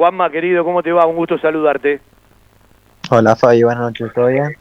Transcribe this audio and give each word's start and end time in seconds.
Juanma, 0.00 0.30
querido, 0.30 0.64
¿cómo 0.64 0.82
te 0.82 0.92
va? 0.92 1.04
Un 1.04 1.14
gusto 1.14 1.36
saludarte. 1.36 2.00
Hola, 3.10 3.36
Fabi, 3.36 3.62
buenas 3.62 3.82
noches, 3.82 4.10
¿todo 4.14 4.28
bien? 4.28 4.56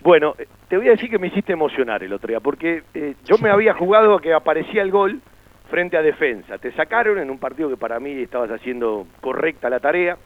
Bueno, 0.00 0.34
eh, 0.38 0.48
te 0.66 0.78
voy 0.78 0.88
a 0.88 0.92
decir 0.92 1.10
que 1.10 1.18
me 1.18 1.26
hiciste 1.26 1.52
emocionar 1.52 2.02
el 2.02 2.10
otro 2.10 2.28
día, 2.28 2.40
porque 2.40 2.84
eh, 2.94 3.14
yo 3.26 3.36
me 3.36 3.50
había 3.50 3.74
jugado 3.74 4.14
a 4.14 4.22
que 4.22 4.32
aparecía 4.32 4.80
el 4.80 4.90
gol 4.90 5.20
frente 5.68 5.98
a 5.98 6.00
defensa. 6.00 6.56
Te 6.56 6.72
sacaron 6.72 7.18
en 7.18 7.28
un 7.28 7.38
partido 7.38 7.68
que 7.68 7.76
para 7.76 8.00
mí 8.00 8.12
estabas 8.12 8.50
haciendo 8.50 9.06
correcta 9.20 9.68
la 9.68 9.78
tarea. 9.78 10.16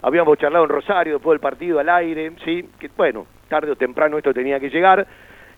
Habíamos 0.00 0.38
charlado 0.38 0.64
en 0.64 0.70
Rosario 0.70 1.12
después 1.16 1.34
del 1.34 1.40
partido 1.40 1.78
al 1.78 1.90
aire, 1.90 2.32
sí, 2.42 2.70
que 2.80 2.88
bueno, 2.96 3.26
tarde 3.48 3.72
o 3.72 3.76
temprano 3.76 4.16
esto 4.16 4.32
tenía 4.32 4.58
que 4.58 4.70
llegar. 4.70 5.06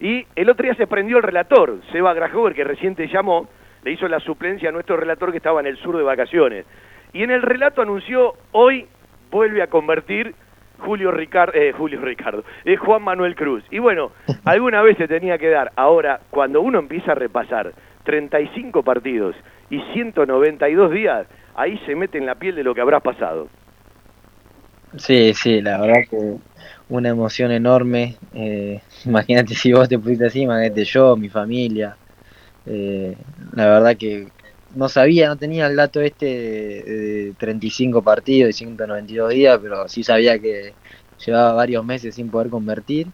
Y 0.00 0.26
el 0.34 0.50
otro 0.50 0.64
día 0.64 0.74
se 0.74 0.88
prendió 0.88 1.18
el 1.18 1.22
relator, 1.22 1.78
Seba 1.92 2.12
Grajover, 2.12 2.54
que 2.54 2.64
recién 2.64 2.96
te 2.96 3.06
llamó, 3.06 3.46
le 3.84 3.92
hizo 3.92 4.08
la 4.08 4.18
suplencia 4.18 4.70
a 4.70 4.72
nuestro 4.72 4.96
relator 4.96 5.30
que 5.30 5.36
estaba 5.36 5.60
en 5.60 5.68
el 5.68 5.76
sur 5.76 5.96
de 5.96 6.02
vacaciones. 6.02 6.66
Y 7.12 7.22
en 7.22 7.30
el 7.30 7.42
relato 7.42 7.82
anunció, 7.82 8.34
hoy 8.52 8.86
vuelve 9.30 9.62
a 9.62 9.68
convertir 9.68 10.34
Julio, 10.78 11.10
Ricardo, 11.10 11.52
eh, 11.54 11.72
Julio 11.72 12.00
Ricardo, 12.00 12.44
es 12.64 12.78
Juan 12.78 13.02
Manuel 13.02 13.34
Cruz. 13.34 13.64
Y 13.70 13.78
bueno, 13.78 14.12
alguna 14.44 14.82
vez 14.82 14.96
se 14.96 15.08
tenía 15.08 15.38
que 15.38 15.48
dar. 15.48 15.72
Ahora, 15.76 16.20
cuando 16.30 16.60
uno 16.60 16.78
empieza 16.78 17.12
a 17.12 17.14
repasar 17.14 17.72
35 18.04 18.82
partidos 18.82 19.34
y 19.70 19.80
192 19.92 20.92
días, 20.92 21.26
ahí 21.54 21.78
se 21.86 21.94
mete 21.94 22.18
en 22.18 22.26
la 22.26 22.36
piel 22.36 22.54
de 22.54 22.64
lo 22.64 22.74
que 22.74 22.80
habrá 22.80 23.00
pasado. 23.00 23.48
Sí, 24.96 25.34
sí, 25.34 25.60
la 25.60 25.80
verdad 25.80 26.02
que 26.08 26.36
una 26.88 27.08
emoción 27.10 27.50
enorme. 27.50 28.16
Eh, 28.34 28.80
imagínate 29.04 29.54
si 29.54 29.72
vos 29.72 29.88
te 29.88 29.98
pusiste 29.98 30.26
así, 30.26 30.42
imagínate 30.42 30.84
yo, 30.84 31.16
mi 31.16 31.28
familia. 31.28 31.96
Eh, 32.66 33.16
la 33.54 33.66
verdad 33.66 33.96
que 33.96 34.28
no 34.74 34.88
sabía, 34.88 35.28
no 35.28 35.36
tenía 35.36 35.66
el 35.66 35.76
dato 35.76 36.00
este 36.00 36.26
de, 36.26 37.34
35 37.38 38.02
partidos 38.02 38.50
y 38.50 38.52
192 38.52 39.30
días, 39.30 39.58
pero 39.62 39.88
sí 39.88 40.02
sabía 40.02 40.38
que 40.38 40.74
llevaba 41.24 41.54
varios 41.54 41.84
meses 41.84 42.14
sin 42.14 42.30
poder 42.30 42.50
convertir. 42.50 43.08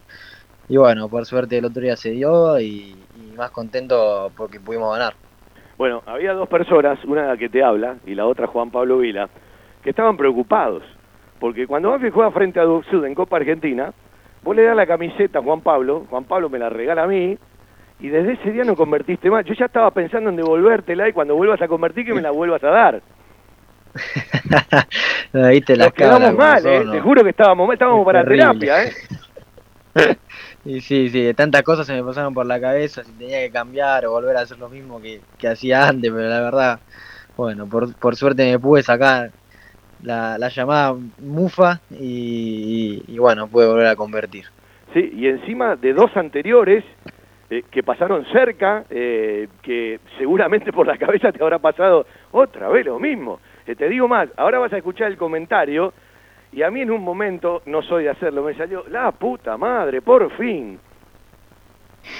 Y 0.68 0.76
bueno, 0.76 1.08
por 1.08 1.26
suerte 1.26 1.58
el 1.58 1.66
otro 1.66 1.82
día 1.82 1.96
se 1.96 2.10
dio 2.10 2.58
y, 2.60 2.96
más 3.36 3.50
contento 3.50 4.30
porque 4.36 4.60
pudimos 4.60 4.92
ganar. 4.92 5.14
Bueno, 5.76 6.02
había 6.06 6.32
dos 6.34 6.48
personas, 6.48 7.02
una 7.04 7.36
que 7.36 7.48
te 7.48 7.64
habla 7.64 7.96
y 8.06 8.14
la 8.14 8.26
otra 8.26 8.46
Juan 8.46 8.70
Pablo 8.70 8.98
Vila, 8.98 9.28
que 9.82 9.90
estaban 9.90 10.16
preocupados. 10.16 10.84
Porque 11.40 11.66
cuando 11.66 11.90
Banfield 11.90 12.14
juega 12.14 12.30
frente 12.30 12.60
a 12.60 12.64
Sud 12.64 13.04
en 13.04 13.14
Copa 13.14 13.36
Argentina, 13.36 13.92
vos 14.42 14.54
le 14.54 14.62
das 14.62 14.76
la 14.76 14.86
camiseta 14.86 15.40
a 15.40 15.42
Juan 15.42 15.62
Pablo, 15.62 16.06
Juan 16.08 16.24
Pablo 16.24 16.48
me 16.48 16.60
la 16.60 16.70
regala 16.70 17.02
a 17.02 17.06
mí, 17.08 17.36
y 18.04 18.10
desde 18.10 18.34
ese 18.34 18.52
día 18.52 18.64
no 18.64 18.76
convertiste 18.76 19.30
más. 19.30 19.46
Yo 19.46 19.54
ya 19.54 19.64
estaba 19.64 19.90
pensando 19.90 20.28
en 20.28 20.36
devolvértela 20.36 21.08
y 21.08 21.14
cuando 21.14 21.36
vuelvas 21.36 21.62
a 21.62 21.68
convertir 21.68 22.04
que 22.04 22.12
me 22.12 22.20
la 22.20 22.32
vuelvas 22.32 22.62
a 22.62 22.68
dar. 22.68 23.02
no, 25.32 25.48
te 25.64 25.74
la 25.74 25.90
quedamos 25.90 26.34
mal, 26.34 26.66
eh. 26.66 26.84
te 26.92 27.00
juro 27.00 27.22
que 27.22 27.30
estábamos 27.30 27.66
mal, 27.66 27.72
estábamos 27.72 28.04
para 28.04 28.22
terapia. 28.22 28.84
¿eh? 28.84 28.92
y 30.66 30.82
sí, 30.82 31.08
sí, 31.08 31.32
tantas 31.32 31.62
cosas 31.62 31.86
se 31.86 31.94
me 31.94 32.04
pasaron 32.04 32.34
por 32.34 32.44
la 32.44 32.60
cabeza, 32.60 33.02
si 33.04 33.12
tenía 33.12 33.40
que 33.40 33.50
cambiar 33.50 34.04
o 34.04 34.10
volver 34.10 34.36
a 34.36 34.40
hacer 34.40 34.58
lo 34.58 34.68
mismo 34.68 35.00
que, 35.00 35.48
hacía 35.48 35.88
antes, 35.88 36.12
pero 36.12 36.28
la 36.28 36.40
verdad, 36.42 36.80
bueno, 37.38 37.66
por, 37.66 37.94
por 37.94 38.16
suerte 38.16 38.44
me 38.44 38.58
pude 38.58 38.82
sacar 38.82 39.30
la, 40.02 40.36
la 40.36 40.50
llamada 40.50 40.94
mufa 41.20 41.80
y, 41.90 43.02
y 43.08 43.16
bueno, 43.16 43.48
pude 43.48 43.66
volver 43.66 43.86
a 43.86 43.96
convertir. 43.96 44.44
Sí, 44.92 45.10
y 45.16 45.26
encima 45.26 45.76
de 45.76 45.94
dos 45.94 46.14
anteriores 46.18 46.84
eh, 47.54 47.64
que 47.70 47.84
pasaron 47.84 48.24
cerca, 48.32 48.84
eh, 48.90 49.46
que 49.62 50.00
seguramente 50.18 50.72
por 50.72 50.88
la 50.88 50.98
cabeza 50.98 51.30
te 51.30 51.40
habrá 51.40 51.60
pasado 51.60 52.04
otra 52.32 52.68
vez 52.68 52.84
lo 52.84 52.98
mismo. 52.98 53.38
Eh, 53.64 53.76
te 53.76 53.88
digo 53.88 54.08
más, 54.08 54.28
ahora 54.36 54.58
vas 54.58 54.72
a 54.72 54.78
escuchar 54.78 55.12
el 55.12 55.16
comentario 55.16 55.92
y 56.50 56.62
a 56.62 56.70
mí 56.72 56.80
en 56.80 56.90
un 56.90 57.02
momento, 57.02 57.62
no 57.66 57.80
soy 57.82 58.04
de 58.04 58.10
hacerlo, 58.10 58.42
me 58.42 58.54
salió, 58.54 58.84
la 58.88 59.12
puta 59.12 59.56
madre, 59.56 60.02
por 60.02 60.36
fin. 60.36 60.80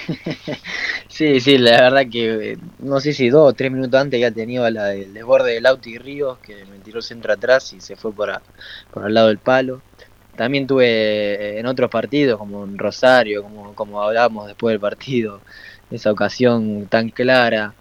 sí, 1.09 1.41
sí, 1.41 1.57
la 1.57 1.81
verdad 1.81 2.03
que 2.09 2.57
no 2.79 3.01
sé 3.01 3.11
si 3.11 3.29
dos 3.29 3.49
o 3.49 3.53
tres 3.53 3.71
minutos 3.71 3.99
antes 3.99 4.19
ya 4.19 4.31
tenía 4.31 4.69
la 4.71 4.85
del 4.85 5.13
desborde 5.13 5.53
del 5.53 5.65
auto 5.65 5.89
y 5.89 5.97
Ríos, 5.97 6.37
que 6.39 6.63
me 6.65 6.79
tiró 6.79 6.99
el 6.99 7.03
centro 7.03 7.33
atrás 7.33 7.73
y 7.73 7.81
se 7.81 7.97
fue 7.97 8.13
por, 8.13 8.31
por 8.91 9.03
al 9.03 9.13
lado 9.13 9.27
del 9.27 9.37
palo. 9.39 9.81
También 10.35 10.67
tuve 10.67 10.85
eh, 10.87 11.59
en 11.59 11.65
otros 11.65 11.89
partidos, 11.89 12.37
como 12.37 12.63
en 12.63 12.77
Rosario, 12.77 13.43
como, 13.43 13.73
como 13.73 14.01
hablábamos 14.01 14.47
después 14.47 14.73
del 14.73 14.79
partido, 14.79 15.41
esa 15.91 16.11
ocasión 16.11 16.87
tan 16.87 17.09
clara, 17.09 17.73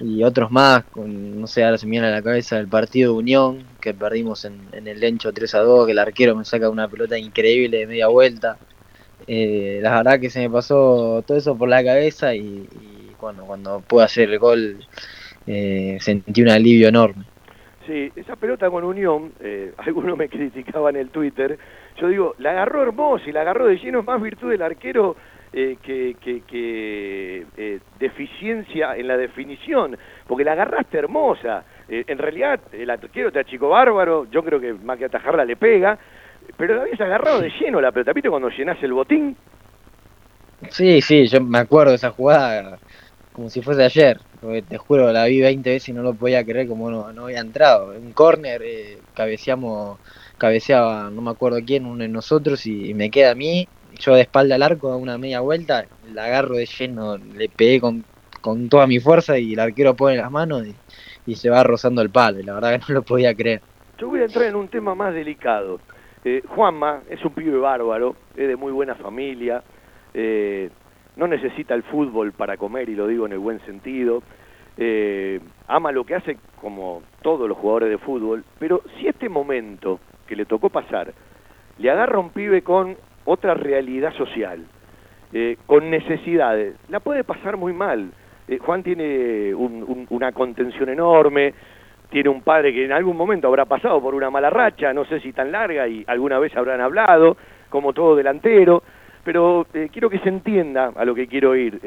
y 0.00 0.22
otros 0.24 0.50
más, 0.50 0.84
con, 0.84 1.40
no 1.40 1.46
sé, 1.46 1.62
ahora 1.62 1.76
se 1.76 1.86
me 1.86 1.92
viene 1.92 2.06
a 2.06 2.10
la 2.10 2.22
cabeza 2.22 2.58
el 2.58 2.68
partido 2.68 3.14
Unión, 3.14 3.64
que 3.80 3.92
perdimos 3.92 4.44
en, 4.46 4.58
el 4.72 4.98
Lencho 4.98 5.32
3 5.32 5.54
a 5.54 5.58
2, 5.60 5.86
que 5.86 5.92
el 5.92 5.98
arquero 5.98 6.34
me 6.34 6.44
saca 6.44 6.70
una 6.70 6.88
pelota 6.88 7.18
increíble 7.18 7.78
de 7.78 7.86
media 7.86 8.08
vuelta. 8.08 8.56
Eh, 9.26 9.80
la 9.82 9.96
verdad 9.96 10.18
que 10.18 10.30
se 10.30 10.40
me 10.40 10.50
pasó 10.50 11.22
todo 11.26 11.36
eso 11.36 11.56
por 11.56 11.68
la 11.68 11.84
cabeza 11.84 12.34
y, 12.34 12.66
cuando, 13.18 13.44
cuando 13.44 13.80
pude 13.80 14.04
hacer 14.04 14.30
el 14.30 14.38
gol 14.38 14.78
eh, 15.46 15.98
sentí 16.00 16.40
un 16.42 16.48
alivio 16.48 16.88
enorme. 16.88 17.24
Sí, 17.86 18.10
esa 18.16 18.36
pelota 18.36 18.70
con 18.70 18.84
Unión, 18.84 19.32
eh, 19.40 19.72
algunos 19.78 20.16
me 20.16 20.28
criticaban 20.28 20.96
en 20.96 21.02
el 21.02 21.10
Twitter, 21.10 21.58
yo 22.00 22.08
digo, 22.08 22.34
la 22.38 22.50
agarró 22.50 22.82
hermosa 22.82 23.24
y 23.28 23.32
la 23.32 23.42
agarró 23.42 23.66
de 23.66 23.76
lleno, 23.76 24.02
más 24.02 24.20
virtud 24.20 24.50
del 24.50 24.62
arquero 24.62 25.16
eh, 25.52 25.76
que, 25.82 26.16
que, 26.46 27.46
eh, 27.56 27.80
deficiencia 27.98 28.96
en 28.96 29.08
la 29.08 29.16
definición, 29.16 29.96
porque 30.26 30.44
la 30.44 30.52
agarraste 30.52 30.98
hermosa. 30.98 31.64
Eh, 31.88 32.04
en 32.06 32.18
realidad, 32.18 32.60
el 32.72 32.88
arquero 32.88 33.32
te 33.32 33.44
chico 33.44 33.68
bárbaro, 33.68 34.26
yo 34.30 34.42
creo 34.42 34.60
que 34.60 34.72
más 34.72 34.96
que 34.96 35.06
atajarla 35.06 35.44
le 35.44 35.56
pega, 35.56 35.98
pero 36.56 36.76
la 36.76 36.82
habías 36.82 37.00
agarrado 37.00 37.40
de 37.40 37.50
lleno 37.60 37.80
la 37.80 37.92
pelota. 37.92 38.12
¿Viste 38.12 38.30
cuando 38.30 38.48
llenás 38.48 38.82
el 38.82 38.92
botín? 38.92 39.36
Sí, 40.68 41.00
sí, 41.00 41.26
yo 41.26 41.40
me 41.40 41.58
acuerdo 41.58 41.90
de 41.90 41.96
esa 41.96 42.10
jugada 42.10 42.78
como 43.32 43.48
si 43.48 43.60
fuese 43.60 43.84
ayer. 43.84 44.20
Porque 44.40 44.62
te 44.62 44.78
juro, 44.78 45.12
la 45.12 45.26
vi 45.26 45.40
20 45.40 45.68
veces 45.68 45.88
y 45.90 45.92
no 45.92 46.02
lo 46.02 46.14
podía 46.14 46.44
creer 46.44 46.66
como 46.66 46.90
no, 46.90 47.12
no 47.12 47.24
había 47.24 47.40
entrado. 47.40 47.90
Un 47.90 48.12
córner, 48.12 48.62
cabeceamos 49.14 49.98
cabeceaba, 50.40 51.10
no 51.10 51.20
me 51.20 51.30
acuerdo 51.30 51.58
quién, 51.64 51.84
uno 51.84 52.02
de 52.02 52.08
nosotros, 52.08 52.66
y, 52.66 52.94
me 52.94 53.10
queda 53.10 53.32
a 53.32 53.34
mí, 53.34 53.68
yo 54.00 54.14
de 54.14 54.22
espalda 54.22 54.54
al 54.54 54.62
arco, 54.62 54.96
una 54.96 55.18
media 55.18 55.40
vuelta, 55.40 55.84
la 56.12 56.24
agarro 56.24 56.56
de 56.56 56.66
lleno, 56.66 57.18
le 57.18 57.48
pegué 57.48 57.78
con, 57.78 58.04
con 58.40 58.68
toda 58.70 58.86
mi 58.86 58.98
fuerza 58.98 59.38
y 59.38 59.52
el 59.52 59.60
arquero 59.60 59.94
pone 59.94 60.16
las 60.16 60.30
manos 60.30 60.66
y, 60.66 60.74
se 61.36 61.48
va 61.48 61.62
rozando 61.62 62.02
el 62.02 62.10
palo, 62.10 62.40
la 62.42 62.54
verdad 62.54 62.72
que 62.72 62.78
no 62.88 62.94
lo 62.94 63.02
podía 63.02 63.32
creer. 63.34 63.60
Yo 63.98 64.08
voy 64.08 64.20
a 64.20 64.24
entrar 64.24 64.46
en 64.46 64.56
un 64.56 64.66
tema 64.66 64.96
más 64.96 65.14
delicado. 65.14 65.78
Eh, 66.24 66.42
Juanma 66.48 67.02
es 67.08 67.24
un 67.24 67.32
pibe 67.32 67.58
bárbaro, 67.58 68.16
es 68.34 68.48
de 68.48 68.56
muy 68.56 68.72
buena 68.72 68.96
familia, 68.96 69.62
eh, 70.12 70.70
no 71.16 71.28
necesita 71.28 71.74
el 71.74 71.84
fútbol 71.84 72.32
para 72.32 72.56
comer, 72.56 72.88
y 72.88 72.96
lo 72.96 73.06
digo 73.06 73.26
en 73.26 73.32
el 73.32 73.38
buen 73.38 73.60
sentido. 73.66 74.22
Eh, 74.76 75.40
ama 75.68 75.92
lo 75.92 76.04
que 76.04 76.14
hace 76.14 76.38
como 76.60 77.02
todos 77.22 77.48
los 77.48 77.58
jugadores 77.58 77.90
de 77.90 77.98
fútbol, 77.98 78.44
pero 78.58 78.82
si 78.98 79.06
este 79.06 79.28
momento 79.28 80.00
que 80.30 80.36
le 80.36 80.44
tocó 80.44 80.70
pasar, 80.70 81.12
le 81.78 81.90
agarra 81.90 82.20
un 82.20 82.30
pibe 82.30 82.62
con 82.62 82.96
otra 83.24 83.54
realidad 83.54 84.14
social, 84.14 84.64
eh, 85.32 85.56
con 85.66 85.90
necesidades, 85.90 86.76
la 86.88 87.00
puede 87.00 87.24
pasar 87.24 87.56
muy 87.56 87.72
mal. 87.72 88.12
Eh, 88.46 88.58
Juan 88.58 88.84
tiene 88.84 89.52
una 89.52 90.30
contención 90.30 90.88
enorme, 90.88 91.52
tiene 92.10 92.28
un 92.28 92.42
padre 92.42 92.72
que 92.72 92.84
en 92.84 92.92
algún 92.92 93.16
momento 93.16 93.48
habrá 93.48 93.64
pasado 93.64 94.00
por 94.00 94.14
una 94.14 94.30
mala 94.30 94.50
racha, 94.50 94.92
no 94.92 95.04
sé 95.04 95.18
si 95.18 95.32
tan 95.32 95.50
larga 95.50 95.88
y 95.88 96.04
alguna 96.06 96.38
vez 96.38 96.56
habrán 96.56 96.80
hablado, 96.80 97.36
como 97.68 97.92
todo 97.92 98.14
delantero, 98.14 98.84
pero 99.24 99.66
eh, 99.74 99.88
quiero 99.92 100.08
que 100.08 100.20
se 100.20 100.28
entienda 100.28 100.92
a 100.94 101.04
lo 101.04 101.12
que 101.12 101.26
quiero 101.26 101.56
ir. 101.56 101.80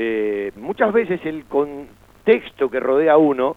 muchas 0.57 0.91
veces 0.91 1.25
el 1.25 1.45
contexto 1.45 2.69
que 2.69 2.81
rodea 2.81 3.13
a 3.13 3.17
uno 3.17 3.55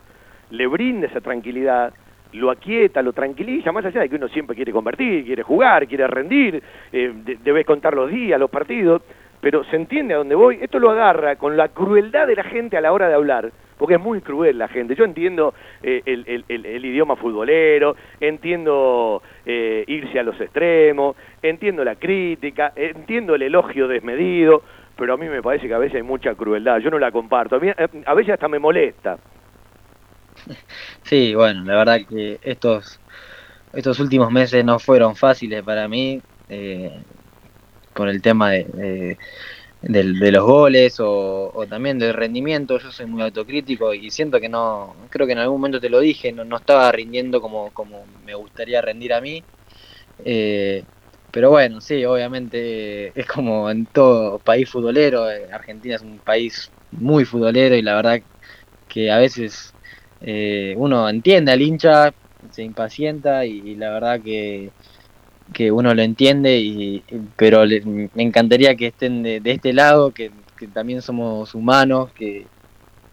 le 0.51 0.69
brinda 0.69 1.09
esa 1.09 1.21
tranquilidad, 1.21 1.93
lo 2.37 2.51
aquieta, 2.51 3.03
lo 3.03 3.13
tranquiliza, 3.13 3.73
más 3.73 3.85
allá 3.85 4.01
de 4.01 4.09
que 4.09 4.17
uno 4.17 4.29
siempre 4.29 4.55
quiere 4.55 4.73
convertir, 4.73 5.25
quiere 5.25 5.43
jugar, 5.43 5.87
quiere 5.87 6.07
rendir, 6.07 6.63
eh, 6.93 7.65
contar 7.65 7.95
los 7.95 8.11
días, 8.11 8.39
los 8.39 8.51
partidos, 8.51 9.03
pero 9.41 9.65
se 9.65 9.77
entiende 9.77 10.15
a 10.15 10.19
dónde 10.19 10.35
voy, 10.35 10.59
esto 10.61 10.79
lo 10.79 10.91
agarra 10.91 11.37
con 11.37 11.57
la 11.57 11.69
crueldad 11.69 12.27
de 12.27 12.37
la 12.37 12.45
gente 12.45 12.77
a 12.77 12.81
la 12.81 12.93
hora 12.93 13.09
de 13.09 13.15
hablar, 13.15 13.53
porque 13.79 13.95
es 13.95 14.01
muy 14.01 14.21
cruel 14.21 14.59
la 14.59 14.69
gente. 14.69 14.95
Yo 14.95 15.05
entiendo 15.05 15.55
eh, 15.83 16.03
el, 16.05 16.85
idioma 16.85 17.17
futbolero, 17.17 17.97
entiendo 18.21 19.23
eh, 19.45 19.85
irse 19.87 20.19
a 20.19 20.23
los 20.23 20.41
extremos, 20.41 21.17
entiendo 21.43 21.85
la 21.85 21.97
crítica, 21.97 22.73
entiendo 22.75 23.35
el 23.35 23.43
elogio 23.43 23.89
desmedido, 23.89 24.63
pero 24.97 25.15
a 25.15 25.17
mí 25.17 25.29
me 25.29 25.43
parece 25.43 25.69
que 25.69 25.75
a 25.75 25.79
veces 25.79 25.97
hay 25.97 26.03
mucha 26.03 26.35
crueldad, 26.35 26.79
yo 26.79 26.91
no 26.91 26.99
la 26.99 27.13
comparto, 27.13 27.57
a, 27.57 27.61
mí, 27.61 27.71
a 28.05 28.15
veces 28.15 28.35
hasta 28.35 28.49
me 28.49 28.59
molesta. 28.59 29.19
Sí, 31.05 31.35
bueno, 31.35 31.65
la 31.65 31.77
verdad 31.77 31.99
que 32.09 32.39
estos, 32.43 33.01
estos 33.73 34.01
últimos 34.01 34.31
meses 34.33 34.65
no 34.65 34.79
fueron 34.79 35.17
fáciles 35.17 35.63
para 35.63 35.89
mí, 35.89 36.23
eh, 36.49 37.05
con 37.95 38.09
el 38.09 38.23
tema 38.23 38.53
de, 38.53 39.19
de 39.83 40.33
los 40.33 40.45
goles 40.45 40.97
o, 41.01 41.67
también 41.69 41.99
del 41.99 42.15
rendimiento. 42.15 42.79
Yo 42.79 42.91
soy 42.93 43.07
muy 43.07 43.23
autocrítico 43.23 43.95
y 43.95 44.11
siento 44.11 44.41
que 44.41 44.49
no, 44.49 45.09
creo 45.11 45.27
que 45.27 45.33
en 45.35 45.39
algún 45.41 45.61
momento 45.61 45.81
te 45.81 45.91
lo 45.91 46.01
dije, 46.01 46.33
no, 46.33 46.45
no 46.45 46.57
estaba 46.59 46.91
rindiendo 46.93 47.41
como, 47.41 47.73
como 47.73 48.07
me 48.07 48.35
gustaría 48.35 48.83
rendir 48.83 49.13
a 49.15 49.21
mí. 49.21 49.47
Eh, 50.19 50.87
pero 51.33 51.51
bueno, 51.51 51.81
sí, 51.81 52.05
obviamente 52.05 53.19
es 53.21 53.27
como 53.27 53.71
en 53.71 53.87
todo 53.89 54.41
país 54.41 54.71
futbolero. 54.71 55.31
Eh, 55.31 55.49
Argentina 55.53 55.97
es 55.97 56.03
un 56.03 56.21
país 56.23 56.73
muy 56.91 57.25
futbolero 57.25 57.77
y 57.77 57.83
la 57.83 57.97
verdad 57.97 58.23
que 58.89 59.11
a 59.11 59.19
veces 59.19 59.76
eh, 60.27 60.75
uno 60.77 61.09
entiende 61.09 61.53
al 61.53 61.63
hincha, 61.63 62.13
se 62.51 62.63
impacienta 62.63 63.47
y, 63.47 63.77
la 63.77 63.91
verdad 63.91 64.21
que, 64.21 64.71
que, 65.55 65.73
uno 65.73 65.95
lo 65.95 66.03
entiende, 66.03 66.59
y, 66.59 67.03
pero 67.37 67.65
me 67.65 68.23
encantaría 68.23 68.75
que 68.75 68.89
estén 68.89 69.23
de, 69.23 69.41
este 69.45 69.73
lado, 69.73 70.11
que, 70.11 70.31
también 70.75 71.01
somos 71.01 71.55
humanos, 71.55 72.11
que, 72.13 72.47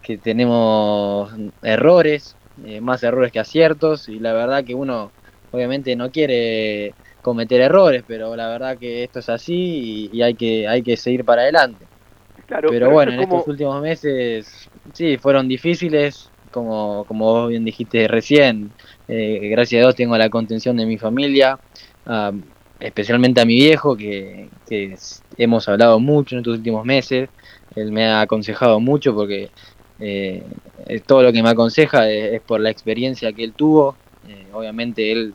que 0.02 0.18
tenemos 0.18 1.32
errores, 1.62 2.36
eh, 2.66 2.82
más 2.82 3.04
errores 3.04 3.32
que 3.32 3.40
aciertos 3.40 4.10
y 4.10 4.20
la 4.20 4.32
verdad 4.34 4.64
que 4.64 4.76
uno 4.76 5.12
obviamente 5.52 5.96
no 5.96 6.12
quiere 6.12 6.94
cometer 7.22 7.62
errores, 7.62 8.04
pero 8.06 8.36
la 8.36 8.48
verdad 8.48 8.78
que 8.78 9.04
esto 9.04 9.20
es 9.20 9.30
así 9.30 10.10
y, 10.12 10.22
hay 10.22 10.36
que 10.36 10.68
hay 10.68 10.82
que 10.84 10.98
seguir 10.98 11.26
para 11.26 11.44
adelante. 11.44 11.86
Claro, 12.48 12.70
pero, 12.70 12.92
bueno, 12.92 13.14
en 13.14 13.22
estos 13.22 13.48
últimos 13.48 13.82
meses 13.82 14.70
sí 14.94 15.18
fueron 15.18 15.48
difíciles, 15.48 16.30
como, 16.54 17.04
como 17.06 17.26
vos 17.26 17.50
bien 17.50 17.66
dijiste 17.66 18.08
recién, 18.08 18.72
eh, 19.10 19.50
gracias 19.50 19.80
a 19.80 19.82
Dios 19.84 19.96
tengo 19.96 20.18
la 20.18 20.30
contención 20.30 20.78
de 20.78 20.86
mi 20.86 20.98
familia, 20.98 21.60
especialmente 22.80 23.42
a 23.42 23.46
mi 23.46 23.56
viejo, 23.56 23.98
que, 23.98 24.48
hemos 25.38 25.68
hablado 25.68 26.00
mucho 26.00 26.36
en 26.36 26.40
estos 26.40 26.58
últimos 26.58 26.86
meses, 26.86 27.30
él 27.76 27.92
me 27.92 28.06
ha 28.06 28.22
aconsejado 28.22 28.80
mucho 28.80 29.14
porque 29.14 29.50
eh, 30.00 30.44
todo 31.06 31.24
lo 31.24 31.34
que 31.34 31.44
me 31.44 31.50
aconseja 31.50 32.10
es, 32.10 32.42
por 32.42 32.62
la 32.62 32.70
experiencia 32.70 33.34
que 33.34 33.44
él 33.44 33.54
tuvo, 33.54 33.96
eh, 34.28 34.46
obviamente 34.54 35.12
él 35.12 35.34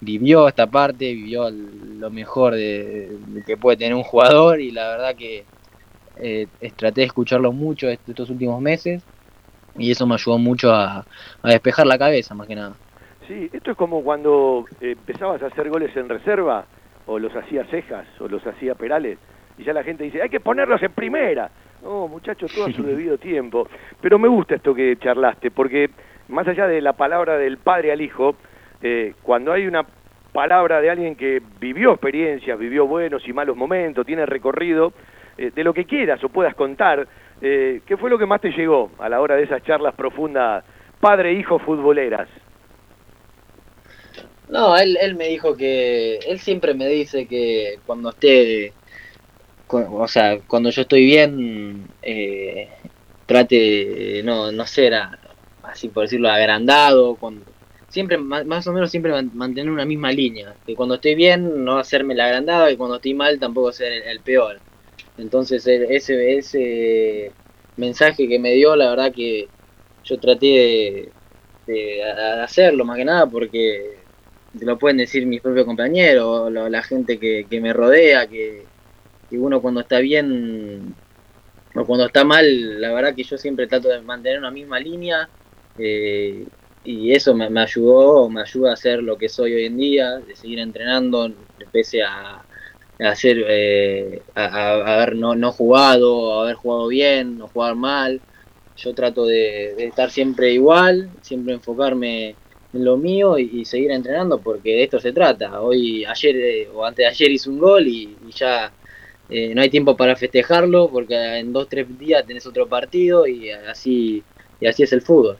vivió 0.00 0.48
esta 0.48 0.66
parte, 0.66 1.12
vivió 1.12 1.50
lo 1.50 2.10
mejor 2.10 2.54
de, 2.54 3.18
que 3.46 3.56
puede 3.56 3.76
tener 3.76 3.94
un 3.94 4.02
jugador 4.02 4.60
y 4.60 4.70
la 4.70 4.88
verdad 4.88 5.14
que 5.14 5.44
traté 6.76 7.00
de 7.00 7.06
escucharlo 7.06 7.52
mucho 7.52 7.88
estos 7.88 8.28
últimos 8.30 8.60
meses 8.60 9.02
y 9.76 9.90
eso 9.90 10.06
me 10.06 10.14
ayudó 10.14 10.38
mucho 10.38 10.72
a, 10.72 11.04
despejar 11.42 11.86
la 11.86 11.98
cabeza 11.98 12.34
más 12.34 12.46
que 12.46 12.54
nada. 12.54 12.74
Sí, 13.26 13.48
esto 13.52 13.72
es 13.72 13.76
como 13.76 14.02
cuando 14.02 14.64
eh, 14.80 14.92
empezabas 14.92 15.42
a 15.42 15.46
hacer 15.46 15.68
goles 15.68 15.94
en 15.96 16.08
reserva, 16.08 16.64
o 17.06 17.18
los 17.18 17.34
hacía 17.34 17.64
Cejas, 17.64 18.06
o 18.20 18.28
los 18.28 18.44
hacía 18.46 18.74
Perales, 18.74 19.18
y 19.58 19.64
ya 19.64 19.72
la 19.72 19.82
gente 19.82 20.04
dice, 20.04 20.22
hay 20.22 20.28
que 20.28 20.40
ponerlos 20.40 20.82
en 20.82 20.92
primera. 20.92 21.50
No, 21.82 22.08
muchachos, 22.08 22.52
todo 22.52 22.66
a 22.66 22.72
su 22.72 22.82
debido 22.84 23.18
tiempo. 23.18 23.68
Pero 24.00 24.18
me 24.18 24.28
gusta 24.28 24.56
esto 24.56 24.74
que 24.74 24.96
charlaste, 24.96 25.50
porque 25.50 25.90
más 26.28 26.46
allá 26.46 26.66
de 26.66 26.80
la 26.80 26.92
palabra 26.92 27.36
del 27.36 27.58
padre 27.58 27.92
al 27.92 28.00
hijo, 28.00 28.36
eh, 28.82 29.14
cuando 29.22 29.52
hay 29.52 29.66
una 29.66 29.84
palabra 30.32 30.80
de 30.80 30.90
alguien 30.90 31.16
que 31.16 31.42
vivió 31.58 31.92
experiencias, 31.92 32.58
vivió 32.58 32.86
buenos 32.86 33.26
y 33.26 33.32
malos 33.32 33.56
momentos, 33.56 34.06
tiene 34.06 34.26
recorrido, 34.26 34.92
eh, 35.36 35.50
de 35.54 35.64
lo 35.64 35.74
que 35.74 35.84
quieras 35.84 36.22
o 36.22 36.28
puedas 36.28 36.54
contar, 36.54 37.06
eh, 37.40 37.80
¿Qué 37.86 37.96
fue 37.96 38.10
lo 38.10 38.18
que 38.18 38.26
más 38.26 38.40
te 38.40 38.50
llegó 38.50 38.90
a 38.98 39.08
la 39.08 39.20
hora 39.20 39.36
de 39.36 39.44
esas 39.44 39.62
charlas 39.62 39.94
profundas, 39.94 40.64
padre-hijo 41.00 41.58
futboleras? 41.58 42.28
No, 44.48 44.76
él, 44.76 44.98
él 45.00 45.14
me 45.14 45.28
dijo 45.28 45.56
que, 45.56 46.18
él 46.18 46.40
siempre 46.40 46.74
me 46.74 46.88
dice 46.88 47.26
que 47.26 47.78
cuando 47.86 48.10
esté, 48.10 48.72
o 49.68 50.08
sea, 50.08 50.40
cuando 50.46 50.70
yo 50.70 50.82
estoy 50.82 51.04
bien, 51.04 51.86
eh, 52.02 52.68
trate 53.26 54.22
no, 54.24 54.50
no 54.50 54.66
ser, 54.66 54.94
así 55.62 55.88
por 55.88 56.02
decirlo, 56.02 56.28
agrandado, 56.28 57.14
cuando, 57.14 57.44
siempre, 57.88 58.18
más, 58.18 58.66
o 58.66 58.72
menos 58.72 58.90
siempre 58.90 59.12
mantener 59.22 59.70
una 59.70 59.84
misma 59.84 60.10
línea, 60.10 60.54
que 60.66 60.74
cuando 60.74 60.96
estoy 60.96 61.14
bien 61.14 61.64
no 61.64 61.78
hacerme 61.78 62.14
la 62.14 62.26
agrandada 62.26 62.70
y 62.70 62.76
cuando 62.76 62.96
estoy 62.96 63.14
mal 63.14 63.38
tampoco 63.38 63.72
ser 63.72 63.92
el 64.08 64.20
peor. 64.20 64.60
Entonces 65.18 65.66
e, 65.66 65.94
ese, 65.96 66.38
ese 66.38 67.32
mensaje 67.76 68.28
que 68.28 68.38
me 68.38 68.52
dio, 68.52 68.76
la 68.76 68.90
verdad 68.90 69.12
que 69.12 69.48
yo 70.04 70.18
traté 70.18 71.12
de, 71.66 72.02
hacerlo 72.42 72.84
más 72.84 72.96
que 72.96 73.04
nada 73.04 73.26
porque 73.26 73.98
te 74.58 74.64
lo 74.64 74.78
pueden 74.78 74.96
decir 74.96 75.26
mis 75.26 75.40
propios 75.40 75.66
compañeros, 75.66 76.52
la 76.52 76.82
gente 76.82 77.18
que, 77.18 77.60
me 77.60 77.72
rodea, 77.72 78.26
que, 78.26 78.64
uno 79.32 79.62
cuando 79.62 79.80
está 79.80 80.00
bien 80.00 80.94
o 81.76 81.84
cuando 81.84 82.06
está 82.06 82.24
mal, 82.24 82.80
la 82.80 82.92
verdad 82.92 83.14
que 83.14 83.22
yo 83.22 83.38
siempre 83.38 83.68
trato 83.68 83.88
de 83.88 84.00
mantener 84.00 84.40
una 84.40 84.50
misma 84.50 84.80
línea 84.80 85.28
eh, 85.78 86.44
y 86.82 87.12
eso 87.12 87.32
me, 87.32 87.48
me, 87.48 87.60
ayudó, 87.60 88.28
me 88.28 88.40
ayuda 88.40 88.72
a 88.72 88.76
ser 88.76 89.04
lo 89.04 89.16
que 89.16 89.28
soy 89.28 89.54
hoy 89.54 89.66
en 89.66 89.76
día, 89.76 90.16
de 90.16 90.34
seguir 90.34 90.58
entrenando 90.58 91.30
pese 91.70 92.02
a, 92.02 92.42
hacer 93.06 93.44
eh, 93.48 94.22
a, 94.34 94.72
haber 94.94 95.16
no, 95.16 95.34
no 95.34 95.52
jugado, 95.52 96.42
haber 96.42 96.56
jugado 96.56 96.88
bien, 96.88 97.38
no 97.38 97.48
jugar 97.48 97.74
mal. 97.74 98.20
Yo 98.76 98.94
trato 98.94 99.26
de, 99.26 99.74
estar 99.84 100.10
siempre 100.10 100.52
igual, 100.52 101.10
siempre 101.20 101.54
enfocarme 101.54 102.34
en 102.72 102.84
lo 102.84 102.96
mío 102.96 103.38
y, 103.38 103.64
seguir 103.64 103.90
entrenando 103.90 104.40
porque 104.40 104.70
de 104.70 104.84
esto 104.84 105.00
se 105.00 105.12
trata. 105.12 105.60
Hoy, 105.60 106.04
ayer 106.04 106.36
eh, 106.36 106.68
o 106.72 106.84
antes 106.84 107.04
de 107.04 107.06
ayer 107.06 107.30
hice 107.30 107.50
un 107.50 107.58
gol 107.58 107.86
y, 107.86 108.16
ya 108.34 108.72
eh, 109.28 109.54
no 109.54 109.62
hay 109.62 109.70
tiempo 109.70 109.96
para 109.96 110.16
festejarlo 110.16 110.88
porque 110.90 111.14
en 111.38 111.52
dos 111.52 111.68
tres 111.68 111.86
días 111.98 112.26
tenés 112.26 112.46
otro 112.46 112.66
partido 112.68 113.26
y 113.26 113.50
así 113.50 114.22
y 114.60 114.66
así 114.66 114.82
es 114.82 114.92
el 114.92 115.02
fútbol. 115.02 115.38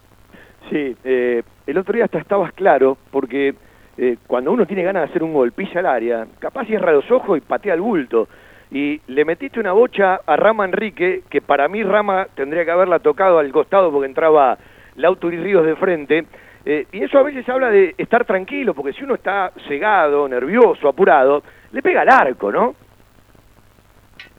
Sí, 0.70 0.94
el 1.04 1.78
otro 1.78 1.94
día 1.94 2.04
hasta 2.04 2.18
estabas 2.18 2.52
claro 2.52 2.96
porque 3.10 3.54
eh, 4.02 4.16
cuando 4.26 4.50
uno 4.50 4.64
tiene 4.64 4.82
ganas 4.82 5.02
de 5.02 5.10
hacer 5.10 5.22
un 5.22 5.34
gol, 5.34 5.52
pisa 5.52 5.80
al 5.80 5.84
área, 5.84 6.26
capaz 6.38 6.64
cierra 6.64 6.90
los 6.90 7.10
ojos 7.10 7.36
y 7.36 7.42
patea 7.42 7.74
el 7.74 7.82
bulto. 7.82 8.28
Y 8.70 8.98
le 9.08 9.26
metiste 9.26 9.60
una 9.60 9.72
bocha 9.72 10.20
a 10.24 10.36
Rama 10.36 10.64
Enrique, 10.64 11.24
que 11.28 11.42
para 11.42 11.68
mí 11.68 11.82
Rama 11.82 12.26
tendría 12.34 12.64
que 12.64 12.70
haberla 12.70 13.00
tocado 13.00 13.38
al 13.38 13.52
costado 13.52 13.92
porque 13.92 14.06
entraba 14.06 14.56
Lauto 14.96 15.30
y 15.30 15.36
Ríos 15.36 15.66
de 15.66 15.76
frente. 15.76 16.24
Eh, 16.64 16.86
y 16.92 17.02
eso 17.02 17.18
a 17.18 17.24
veces 17.24 17.46
habla 17.46 17.68
de 17.68 17.94
estar 17.98 18.24
tranquilo, 18.24 18.72
porque 18.72 18.94
si 18.94 19.04
uno 19.04 19.16
está 19.16 19.52
cegado, 19.68 20.26
nervioso, 20.28 20.88
apurado, 20.88 21.42
le 21.70 21.82
pega 21.82 22.00
al 22.00 22.08
arco, 22.08 22.50
¿no? 22.50 22.74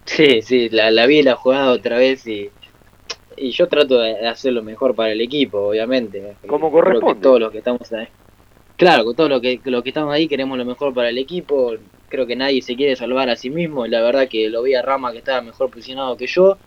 Sí, 0.05 0.41
sí, 0.41 0.69
la, 0.69 0.89
la 0.89 1.05
vi 1.05 1.21
la 1.21 1.35
jugada 1.35 1.71
otra 1.71 1.99
vez 1.99 2.25
y, 2.25 2.49
y 3.37 3.51
yo 3.51 3.67
trato 3.67 3.99
de 3.99 4.27
hacer 4.27 4.53
lo 4.53 4.63
mejor 4.63 4.95
para 4.95 5.11
el 5.11 5.21
equipo, 5.21 5.59
obviamente. 5.67 6.35
Como 6.47 6.71
corresponde. 6.71 7.21
todos 7.21 7.39
los 7.39 7.51
que 7.51 7.59
estamos 7.59 7.93
ahí 7.93 8.07
Claro, 8.81 9.05
con 9.05 9.15
todo 9.15 9.29
lo 9.29 9.39
que, 9.39 9.61
lo 9.65 9.83
que 9.83 9.89
estamos 9.89 10.11
ahí 10.11 10.27
queremos 10.27 10.57
lo 10.57 10.65
mejor 10.65 10.91
para 10.91 11.09
el 11.09 11.19
equipo. 11.19 11.75
Creo 12.09 12.25
que 12.25 12.35
nadie 12.35 12.63
se 12.63 12.75
quiere 12.75 12.95
salvar 12.95 13.29
a 13.29 13.35
sí 13.35 13.51
mismo. 13.51 13.85
La 13.85 14.01
verdad 14.01 14.27
que 14.27 14.49
lo 14.49 14.63
vi 14.63 14.73
a 14.73 14.81
Rama 14.81 15.11
que 15.11 15.19
estaba 15.19 15.39
mejor 15.43 15.69
posicionado 15.69 16.17
que 16.17 16.25
yo. 16.25 16.57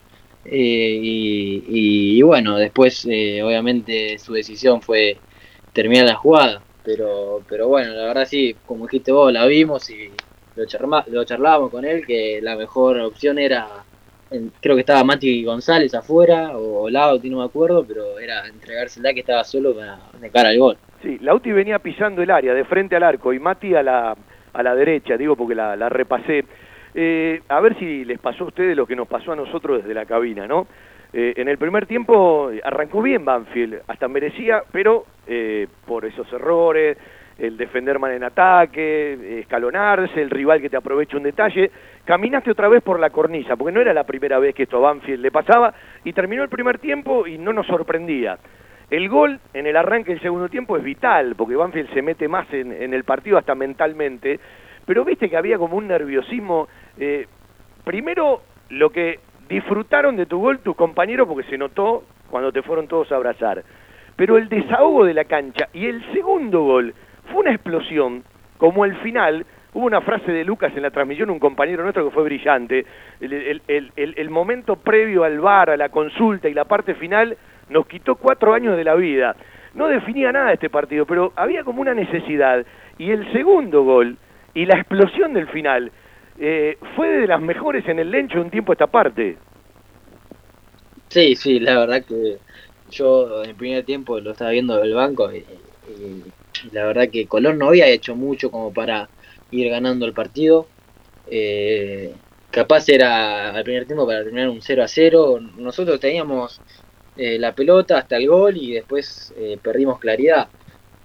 Eh, 0.45 1.01
y, 1.03 2.23
bueno, 2.23 2.57
después 2.57 3.05
eh, 3.11 3.43
obviamente 3.43 4.17
su 4.21 4.33
decisión 4.33 4.81
fue 4.81 5.19
terminar 5.73 6.07
la 6.07 6.15
jugada. 6.15 6.63
Pero, 6.85 7.43
pero 7.49 7.67
bueno, 7.67 7.93
la 7.95 8.05
verdad 8.05 8.29
sí, 8.31 8.55
como 8.65 8.87
dijiste 8.87 9.11
vos, 9.11 9.33
la 9.33 9.45
vimos 9.47 9.91
y 9.91 10.09
lo, 10.55 10.67
charma, 10.67 11.05
lo 11.09 11.25
charlábamos 11.25 11.73
con 11.73 11.85
él, 11.85 12.07
que 12.07 12.39
la 12.41 12.55
mejor 12.55 13.01
opción 13.01 13.41
era, 13.41 13.85
creo 14.61 14.75
que 14.75 14.81
estaba 14.81 15.05
Mati 15.05 15.45
González 15.45 15.95
afuera, 15.95 16.57
o 16.57 16.89
Lado, 16.91 17.21
no 17.25 17.39
me 17.39 17.45
acuerdo, 17.45 17.85
pero 17.87 18.19
era 18.19 18.47
entregársela 18.47 19.13
que 19.13 19.21
estaba 19.21 19.45
solo 19.45 19.75
para 19.75 19.99
de 20.21 20.31
cara 20.31 20.49
al 20.51 20.59
gol. 20.59 20.77
Sí, 21.03 21.19
Lauti 21.21 21.53
venía 21.53 21.79
pisando 21.79 22.23
el 22.23 22.31
área, 22.31 22.55
de 22.55 22.65
frente 22.65 22.97
al 22.97 23.03
arco, 23.03 23.33
y 23.33 23.39
Mati 23.39 23.75
a 23.75 23.83
la, 23.83 24.17
a 24.53 24.63
la 24.63 24.75
derecha, 24.75 25.17
digo 25.17 25.37
porque 25.37 25.55
la, 25.55 25.77
la 25.77 25.89
repasé. 25.89 26.45
Eh, 26.95 27.43
a 27.49 27.61
ver 27.61 27.79
si 27.79 28.05
les 28.05 28.19
pasó 28.21 28.45
a 28.45 28.49
ustedes 28.49 28.77
lo 28.77 28.87
que 28.87 28.97
nos 28.97 29.09
pasó 29.09 29.33
a 29.33 29.37
nosotros 29.37 29.83
desde 29.83 29.95
la 29.95 30.07
cabina, 30.07 30.47
¿no? 30.47 30.67
Eh, 31.13 31.35
en 31.37 31.49
el 31.49 31.59
primer 31.59 31.87
tiempo 31.87 32.51
arrancó 32.65 33.01
bien 33.03 33.25
Banfield, 33.25 33.83
hasta 33.87 34.09
merecía, 34.09 34.63
pero 34.73 35.05
eh, 35.27 35.69
por 35.87 36.05
esos 36.05 36.33
errores, 36.33 36.97
el 37.39 37.57
defender 37.57 37.99
mal 37.99 38.13
en 38.13 38.25
ataque, 38.25 39.41
escalonarse, 39.41 40.21
el 40.21 40.31
rival 40.31 40.61
que 40.61 40.71
te 40.71 40.77
aprovecha 40.77 41.17
un 41.17 41.25
detalle, 41.25 41.71
caminaste 42.05 42.51
otra 42.51 42.69
vez 42.69 42.83
por 42.83 43.01
la 43.01 43.11
cornisa, 43.11 43.57
porque 43.57 43.73
no 43.73 43.81
era 43.81 43.93
la 43.93 44.05
primera 44.05 44.39
vez 44.39 44.55
que 44.55 44.65
esto 44.65 44.77
a 44.79 44.93
Banfield 44.93 45.23
le 45.23 45.31
pasaba, 45.31 45.75
y 46.05 46.13
terminó 46.13 46.43
el 46.43 46.49
primer 46.49 46.79
tiempo 46.79 47.27
y 47.27 47.39
no 47.39 47.53
nos 47.53 47.67
sorprendía. 47.67 48.39
El 48.91 49.09
gol 49.09 49.41
en 49.53 49.67
el 49.67 49.77
arranque 49.77 50.13
del 50.13 50.21
segundo 50.21 50.49
tiempo 50.49 50.77
es 50.77 50.85
vital, 50.85 51.35
porque 51.37 51.57
Banfield 51.57 51.93
se 51.93 52.03
mete 52.03 52.29
más 52.29 52.47
en, 52.53 52.95
el 52.95 53.05
partido 53.05 53.39
hasta 53.39 53.55
mentalmente, 53.55 54.39
pero 54.87 55.05
viste 55.05 55.29
que 55.31 55.37
había 55.37 55.59
como 55.59 55.77
un 55.77 55.89
nerviosismo. 55.89 56.69
Eh, 56.99 57.27
primero, 57.83 58.43
lo 58.69 58.91
que 58.91 59.21
disfrutaron 59.49 60.17
de 60.17 60.27
tu 60.27 60.39
gol 60.39 60.61
tus 60.61 60.77
compañeros, 60.77 61.27
porque 61.27 61.49
se 61.49 61.59
notó 61.59 62.05
cuando 62.31 62.53
te 62.53 62.63
fueron 62.63 62.87
todos 62.87 63.11
a 63.11 63.17
abrazar. 63.17 63.65
Pero 64.17 64.37
el 64.37 64.49
desahogo 64.49 65.05
de 65.05 65.15
la 65.15 65.25
cancha 65.25 65.69
y 65.73 65.87
el 65.87 66.05
segundo 66.13 66.63
gol 66.63 66.95
fue 67.31 67.41
una 67.41 67.53
explosión 67.53 68.25
como 68.59 68.85
el 68.85 68.97
final, 68.99 69.45
hubo 69.73 69.87
una 69.87 70.01
frase 70.01 70.33
de 70.33 70.45
Lucas 70.45 70.73
en 70.77 70.83
la 70.83 70.91
transmisión, 70.91 71.31
un 71.31 71.39
compañero 71.39 71.83
nuestro 71.83 72.05
que 72.05 72.15
fue 72.15 72.25
brillante, 72.25 72.87
el, 73.21 73.63
el 73.97 74.31
momento 74.31 74.77
previo 74.77 75.25
al 75.25 75.41
bar, 75.41 75.71
a 75.71 75.77
la 75.77 75.89
consulta 75.89 76.49
y 76.49 76.55
la 76.55 76.65
parte 76.65 76.95
final, 76.95 77.37
nos 77.69 77.87
quitó 77.87 78.17
cuatro 78.17 78.55
años 78.55 78.77
de 78.77 78.85
la 78.85 78.95
vida. 78.95 79.37
No 79.75 79.89
definía 79.89 80.31
nada 80.31 80.53
este 80.53 80.71
partido, 80.71 81.05
pero 81.05 81.33
había 81.35 81.65
como 81.65 81.81
una 81.81 81.95
necesidad. 81.95 82.65
Y 82.97 83.11
el 83.11 83.31
segundo 83.33 83.83
gol 83.83 84.17
y 84.55 84.67
la 84.67 84.77
explosión 84.79 85.35
del 85.35 85.49
final 85.49 85.91
eh, 86.39 86.79
fue 86.95 87.09
de 87.09 87.27
las 87.27 87.41
mejores 87.41 87.87
en 87.89 87.99
el 87.99 88.11
Lencho 88.11 88.41
un 88.41 88.51
tiempo 88.51 88.73
esta 88.73 88.87
parte. 88.87 89.37
Sí, 91.09 91.35
sí, 91.37 91.61
la 91.61 91.79
verdad 91.79 92.05
que 92.05 92.39
yo 92.91 93.43
en 93.43 93.51
el 93.51 93.57
primer 93.57 93.85
tiempo 93.85 94.19
lo 94.21 94.33
estaba 94.33 94.51
viendo 94.51 94.77
del 94.79 94.95
banco 94.95 95.31
y, 95.33 95.45
la 96.73 96.87
verdad 96.87 97.09
que 97.09 97.27
Colón 97.27 97.59
no 97.59 97.69
había 97.69 97.87
hecho 97.89 98.15
mucho 98.15 98.51
como 98.51 98.73
para 98.73 99.09
ir 99.51 99.69
ganando 99.71 100.07
el 100.07 100.13
partido. 100.13 100.67
Eh, 101.31 102.13
capaz 102.55 102.89
era 102.89 103.51
al 103.51 103.65
primer 103.65 103.85
tiempo 103.85 104.07
para 104.07 104.23
terminar 104.23 104.49
un 104.49 104.63
0 104.63 104.83
a 104.83 104.89
0. 104.89 105.41
Nosotros 105.59 105.99
teníamos 106.01 106.61
eh, 107.17 107.39
la 107.39 107.55
pelota 107.55 107.99
hasta 107.99 108.17
el 108.17 108.29
gol 108.29 108.57
y 108.57 108.73
después 108.73 109.35
eh, 109.37 109.59
perdimos 109.63 109.99
claridad. 109.99 110.49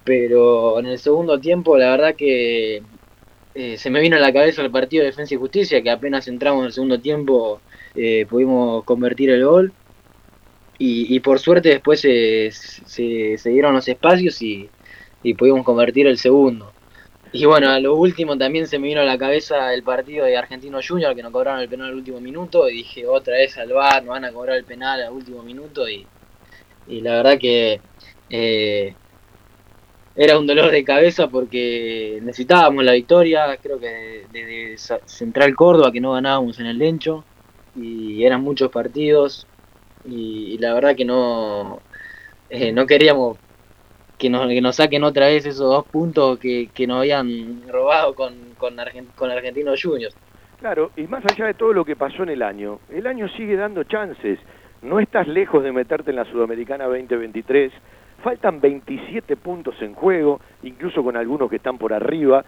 Pero 0.04 0.80
en 0.80 0.88
el 0.88 1.00
segundo 1.00 1.40
tiempo, 1.40 1.78
la 1.78 1.92
verdad 1.92 2.16
que 2.16 2.84
eh, 3.56 3.78
se 3.78 3.90
me 3.90 4.00
vino 4.02 4.18
a 4.18 4.20
la 4.20 4.34
cabeza 4.34 4.62
el 4.62 4.72
partido 4.72 5.02
de 5.04 5.10
Defensa 5.10 5.34
y 5.34 5.38
Justicia, 5.38 5.82
que 5.82 5.90
apenas 5.90 6.28
entramos 6.28 6.62
en 6.62 6.66
el 6.68 6.74
segundo 6.74 7.00
tiempo 7.00 7.62
pudimos 8.30 8.86
convertir 8.86 9.30
el 9.32 9.44
gol. 9.46 9.74
Y, 10.82 11.20
por 11.20 11.40
suerte 11.40 11.68
después 11.70 12.00
se, 12.00 12.52
se, 12.52 13.50
dieron 13.50 13.74
los 13.74 13.88
espacios 13.90 14.42
y 14.42 14.70
pudimos 15.34 15.64
convertir 15.66 16.08
el 16.08 16.18
segundo. 16.18 16.72
Y 17.32 17.46
bueno, 17.46 17.70
a 17.70 17.80
lo 17.80 17.96
último 17.96 18.38
también 18.38 18.66
se 18.68 18.80
me 18.80 18.88
vino 18.88 19.02
a 19.02 19.06
la 19.06 19.18
cabeza 19.18 19.74
el 19.74 19.84
partido 19.84 20.26
de 20.26 20.36
Argentino 20.36 20.80
Junior 20.86 21.16
que 21.16 21.22
nos 21.22 21.32
cobraron 21.32 21.62
el 21.62 21.70
penal 21.70 21.90
al 21.90 21.96
último 21.96 22.20
minuto 22.20 22.68
y 22.68 22.78
dije 22.78 23.06
otra 23.06 23.36
vez 23.36 23.56
al 23.58 23.72
bar, 23.72 24.04
nos 24.04 24.14
van 24.14 24.26
a 24.26 24.32
cobrar 24.32 24.58
el 24.58 24.64
penal 24.64 25.02
al 25.04 25.14
último 25.14 25.44
minuto 25.44 25.88
y, 25.88 26.08
la 26.88 27.18
verdad 27.18 27.38
que 27.38 27.80
eh, 28.32 28.96
era 30.16 30.40
un 30.40 30.48
dolor 30.48 30.72
de 30.72 30.84
cabeza 30.84 31.28
porque 31.28 32.20
necesitábamos 32.24 32.84
la 32.84 32.94
victoria, 32.94 33.56
creo 33.62 33.80
que 33.80 34.26
desde 34.32 35.00
Central 35.06 35.56
Córdoba 35.56 35.92
que 35.92 36.02
no 36.02 36.14
ganábamos 36.14 36.60
en 36.60 36.66
el 36.66 36.80
Lencho 36.80 37.24
y 37.76 38.24
eran 38.24 38.42
muchos 38.42 38.72
partidos 38.72 39.46
y, 40.04 40.58
la 40.58 40.74
verdad 40.74 40.96
que 40.96 41.06
no, 41.06 41.80
eh, 42.50 42.72
no 42.72 42.88
queríamos 42.88 43.38
que 44.20 44.30
nos, 44.30 44.48
que 44.48 44.62
nos 44.62 44.76
saquen 44.76 45.04
otra 45.04 45.28
vez 45.28 45.46
esos 45.46 45.68
dos 45.68 45.86
puntos 45.86 46.38
que, 46.38 46.70
que 46.74 46.86
nos 46.86 47.00
habían 47.00 47.64
robado 47.68 48.14
con, 48.14 48.36
con, 48.58 48.76
con 49.16 49.32
Argentinos 49.32 49.82
Juniors. 49.82 50.16
Claro, 50.60 50.92
y 50.98 51.04
más 51.04 51.24
allá 51.26 51.46
de 51.46 51.54
todo 51.54 51.72
lo 51.72 51.86
que 51.86 51.96
pasó 51.96 52.24
en 52.24 52.30
el 52.30 52.44
año, 52.44 52.80
el 52.90 53.08
año 53.08 53.30
sigue 53.30 53.56
dando 53.56 53.86
chances. 53.86 54.38
No 54.82 55.00
estás 55.00 55.28
lejos 55.28 55.64
de 55.64 55.72
meterte 55.72 56.10
en 56.10 56.18
la 56.18 56.26
Sudamericana 56.26 56.86
2023. 56.86 57.72
Faltan 58.22 58.60
27 58.60 59.38
puntos 59.38 59.76
en 59.82 59.94
juego, 59.94 60.42
incluso 60.64 61.02
con 61.02 61.16
algunos 61.16 61.50
que 61.50 61.56
están 61.56 61.78
por 61.78 61.94
arriba. 61.94 62.44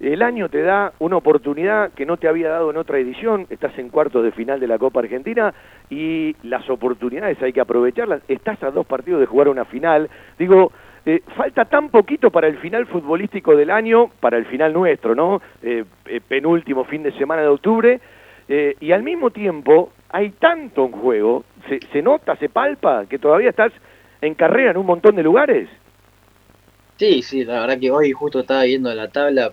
El 0.00 0.22
año 0.22 0.48
te 0.48 0.62
da 0.62 0.94
una 0.98 1.16
oportunidad 1.16 1.92
que 1.92 2.06
no 2.06 2.16
te 2.16 2.28
había 2.28 2.48
dado 2.48 2.70
en 2.70 2.78
otra 2.78 2.98
edición, 2.98 3.46
estás 3.50 3.78
en 3.78 3.90
cuartos 3.90 4.24
de 4.24 4.32
final 4.32 4.58
de 4.58 4.66
la 4.66 4.78
Copa 4.78 5.00
Argentina 5.00 5.54
y 5.88 6.34
las 6.42 6.68
oportunidades 6.68 7.40
hay 7.42 7.52
que 7.52 7.60
aprovecharlas. 7.60 8.22
Estás 8.26 8.62
a 8.62 8.70
dos 8.70 8.86
partidos 8.86 9.20
de 9.20 9.26
jugar 9.26 9.48
una 9.48 9.66
final. 9.66 10.08
Digo, 10.38 10.72
eh, 11.06 11.22
falta 11.36 11.66
tan 11.66 11.90
poquito 11.90 12.30
para 12.30 12.48
el 12.48 12.56
final 12.58 12.86
futbolístico 12.86 13.54
del 13.54 13.70
año, 13.70 14.10
para 14.20 14.38
el 14.38 14.46
final 14.46 14.72
nuestro, 14.72 15.14
¿no? 15.14 15.42
Eh, 15.62 15.84
eh, 16.06 16.20
penúltimo 16.26 16.84
fin 16.84 17.02
de 17.02 17.12
semana 17.12 17.42
de 17.42 17.48
octubre, 17.48 18.00
y 18.46 18.92
al 18.92 19.02
mismo 19.02 19.30
tiempo 19.30 19.90
hay 20.10 20.30
tanto 20.32 20.84
en 20.84 20.92
juego, 20.92 21.44
se, 21.66 21.80
se, 21.90 22.02
nota, 22.02 22.36
se 22.36 22.50
palpa, 22.50 23.06
que 23.06 23.18
todavía 23.18 23.48
estás 23.48 23.72
en 24.20 24.34
carrera 24.34 24.72
en 24.72 24.76
un 24.76 24.84
montón 24.84 25.16
de 25.16 25.22
lugares. 25.22 25.66
Sí, 26.98 27.22
sí, 27.22 27.44
la 27.46 27.60
verdad 27.60 27.78
que 27.80 27.90
hoy 27.90 28.12
justo 28.12 28.40
estaba 28.40 28.64
viendo 28.64 28.92
la 28.94 29.08
tabla 29.08 29.52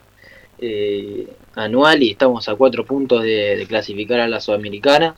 anual 1.56 2.04
y 2.04 2.12
estamos 2.12 2.50
a 2.50 2.56
cuatro 2.56 2.86
puntos 2.86 3.24
de, 3.24 3.66
clasificar 3.68 4.20
a 4.20 4.28
la 4.28 4.42
Sudamericana. 4.42 5.16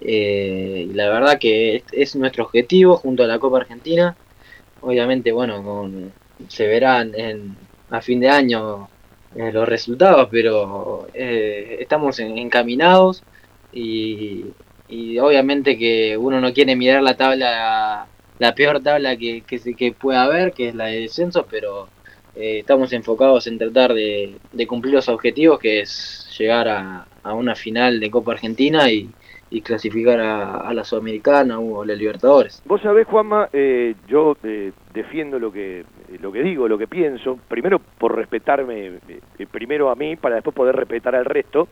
la 0.00 1.08
verdad 1.10 1.38
que 1.40 1.82
es 1.90 2.14
nuestro 2.14 2.44
objetivo 2.44 2.96
junto 2.96 3.24
a 3.24 3.26
la 3.26 3.40
Copa 3.40 3.58
Argentina 3.58 4.16
obviamente, 4.82 5.32
bueno, 5.32 5.62
con, 5.62 6.12
se 6.48 6.66
verán 6.66 7.12
en, 7.14 7.56
a 7.90 8.00
fin 8.00 8.20
de 8.20 8.28
año 8.28 8.88
eh, 9.34 9.52
los 9.52 9.68
resultados, 9.68 10.28
pero 10.30 11.08
eh, 11.14 11.78
estamos 11.80 12.18
encaminados 12.18 13.22
y, 13.72 14.46
y, 14.88 15.18
obviamente 15.18 15.78
que 15.78 16.16
uno 16.16 16.40
no 16.40 16.52
quiere 16.52 16.76
mirar 16.76 17.02
la 17.02 17.16
tabla, 17.16 18.06
la 18.38 18.54
peor 18.54 18.82
tabla 18.82 19.16
que, 19.16 19.42
que, 19.42 19.58
que 19.74 19.92
pueda 19.92 20.22
haber, 20.24 20.52
que 20.52 20.68
es 20.70 20.74
la 20.74 20.86
de 20.86 21.00
descenso, 21.00 21.46
pero 21.48 21.88
eh, 22.34 22.60
estamos 22.60 22.92
enfocados 22.92 23.46
en 23.46 23.58
tratar 23.58 23.94
de, 23.94 24.36
de, 24.52 24.66
cumplir 24.66 24.94
los 24.94 25.08
objetivos, 25.08 25.58
que 25.58 25.80
es 25.80 26.28
llegar 26.38 26.68
a, 26.68 27.06
a 27.22 27.34
una 27.34 27.54
final 27.54 28.00
de 28.00 28.10
Copa 28.10 28.32
Argentina 28.32 28.90
y, 28.90 29.10
y 29.50 29.62
clasificar 29.62 30.20
a, 30.20 30.72
la 30.72 30.84
Sudamericana 30.84 31.58
o 31.58 31.82
a 31.82 31.86
la 31.86 31.94
Libertadores. 31.94 32.62
Vos 32.66 32.80
sabés, 32.80 33.06
Juanma, 33.08 33.48
eh, 33.52 33.96
yo 34.06 34.36
eh, 34.44 34.72
defiendo 34.94 35.40
lo 35.40 35.52
que, 35.52 35.84
lo 36.20 36.30
que 36.30 36.42
digo, 36.42 36.68
lo 36.68 36.78
que 36.78 36.86
pienso, 36.86 37.36
primero 37.48 37.80
por 37.98 38.14
respetarme 38.14 39.00
eh, 39.08 39.46
primero 39.50 39.90
a 39.90 39.96
mí, 39.96 40.14
para 40.14 40.36
después 40.36 40.54
poder 40.54 40.76
respetar 40.76 41.16
al 41.16 41.24
resto. 41.24 41.68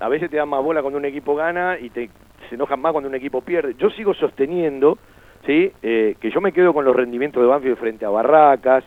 a 0.00 0.08
veces 0.08 0.30
te 0.30 0.38
dan 0.38 0.48
más 0.48 0.64
bola 0.64 0.80
cuando 0.80 0.98
un 0.98 1.04
equipo 1.04 1.36
gana 1.36 1.78
y 1.78 1.90
te, 1.90 2.08
se 2.48 2.54
enojan 2.54 2.80
más 2.80 2.92
cuando 2.92 3.10
un 3.10 3.14
equipo 3.14 3.42
pierde. 3.42 3.74
Yo 3.78 3.90
sigo 3.90 4.14
sosteniendo 4.14 4.96
¿sí? 5.44 5.72
que 5.82 6.30
yo 6.32 6.40
me 6.40 6.52
quedo 6.52 6.72
con 6.72 6.86
los 6.86 6.96
rendimientos 6.96 7.42
de 7.42 7.48
Banfield 7.48 7.76
frente 7.76 8.06
a 8.06 8.08
Barracas, 8.08 8.82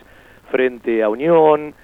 frente 0.49 1.03
a 1.03 1.09
Unión, 1.09 1.75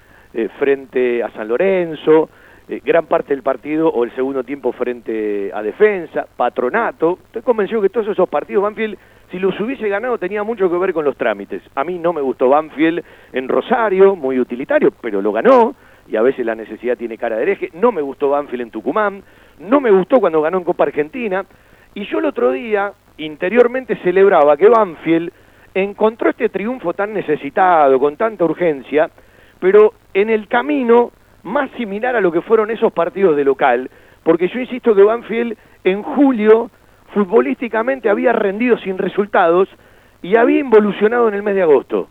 frente 0.58 1.22
a 1.22 1.30
San 1.30 1.46
Lorenzo, 1.46 2.28
eh, 2.68 2.80
gran 2.84 3.06
parte 3.06 3.34
del 3.34 3.42
partido 3.42 3.88
o 3.88 4.04
el 4.04 4.14
segundo 4.14 4.42
tiempo 4.42 4.72
frente 4.72 5.50
a 5.52 5.62
defensa, 5.62 6.26
patronato. 6.36 7.18
Estoy 7.26 7.42
convencido 7.42 7.82
que 7.82 7.90
todos 7.90 8.08
esos 8.08 8.28
partidos 8.28 8.62
Banfield, 8.62 8.96
si 9.30 9.38
los 9.38 9.58
hubiese 9.60 9.88
ganado, 9.88 10.16
tenía 10.16 10.42
mucho 10.42 10.70
que 10.70 10.78
ver 10.78 10.94
con 10.94 11.04
los 11.04 11.16
trámites. 11.16 11.62
A 11.74 11.84
mí 11.84 11.98
no 11.98 12.12
me 12.12 12.22
gustó 12.22 12.48
Banfield 12.48 13.04
en 13.32 13.48
Rosario, 13.48 14.16
muy 14.16 14.40
utilitario, 14.40 14.92
pero 15.00 15.20
lo 15.20 15.32
ganó 15.32 15.74
y 16.08 16.16
a 16.16 16.22
veces 16.22 16.44
la 16.44 16.54
necesidad 16.54 16.96
tiene 16.96 17.18
cara 17.18 17.36
de 17.36 17.42
hereje. 17.42 17.70
No 17.74 17.92
me 17.92 18.02
gustó 18.02 18.30
Banfield 18.30 18.62
en 18.62 18.70
Tucumán, 18.70 19.22
no 19.58 19.80
me 19.80 19.90
gustó 19.90 20.18
cuando 20.18 20.40
ganó 20.40 20.58
en 20.58 20.64
Copa 20.64 20.84
Argentina. 20.84 21.44
Y 21.94 22.06
yo 22.06 22.18
el 22.18 22.24
otro 22.24 22.50
día, 22.50 22.92
interiormente, 23.18 23.96
celebraba 23.96 24.56
que 24.56 24.68
Banfield 24.68 25.32
encontró 25.74 26.30
este 26.30 26.48
triunfo 26.48 26.94
tan 26.94 27.12
necesitado, 27.12 27.98
con 27.98 28.16
tanta 28.16 28.44
urgencia, 28.44 29.10
pero 29.58 29.92
en 30.12 30.30
el 30.30 30.48
camino 30.48 31.10
más 31.44 31.70
similar 31.76 32.16
a 32.16 32.20
lo 32.20 32.32
que 32.32 32.40
fueron 32.40 32.70
esos 32.70 32.92
partidos 32.92 33.36
de 33.36 33.44
local, 33.44 33.90
porque 34.22 34.48
yo 34.48 34.58
insisto 34.58 34.94
que 34.94 35.02
Banfield 35.02 35.56
en 35.84 36.02
julio 36.02 36.70
futbolísticamente 37.12 38.08
había 38.08 38.32
rendido 38.32 38.76
sin 38.78 38.98
resultados 38.98 39.68
y 40.22 40.36
había 40.36 40.58
involucionado 40.58 41.28
en 41.28 41.34
el 41.34 41.42
mes 41.42 41.54
de 41.54 41.62
agosto. 41.62 42.08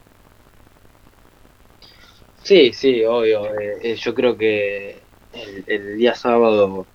Sí, 2.44 2.74
sí, 2.74 3.04
obvio. 3.04 3.46
Eh, 3.48 3.78
eh, 3.82 3.96
yo 3.96 4.14
creo 4.14 4.38
que 4.38 4.98
el, 5.66 5.98
día 5.98 6.14
sábado 6.14 6.86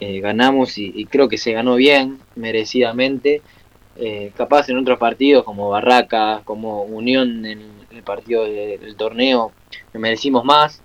eh, 0.00 0.20
ganamos 0.20 0.78
y, 0.78 1.04
creo 1.06 1.28
que 1.28 1.36
se 1.36 1.52
ganó 1.52 1.76
bien, 1.76 2.18
merecidamente. 2.34 3.42
capaz 4.36 4.68
en 4.68 4.78
otros 4.78 4.98
partidos 4.98 5.44
como 5.44 5.70
Barraca, 5.70 6.42
como 6.44 6.82
Unión 6.82 7.44
en 7.46 7.60
el 7.90 8.02
partido 8.02 8.44
del 8.44 8.96
torneo, 8.96 9.52
merecimos 9.92 10.44
más 10.44 10.82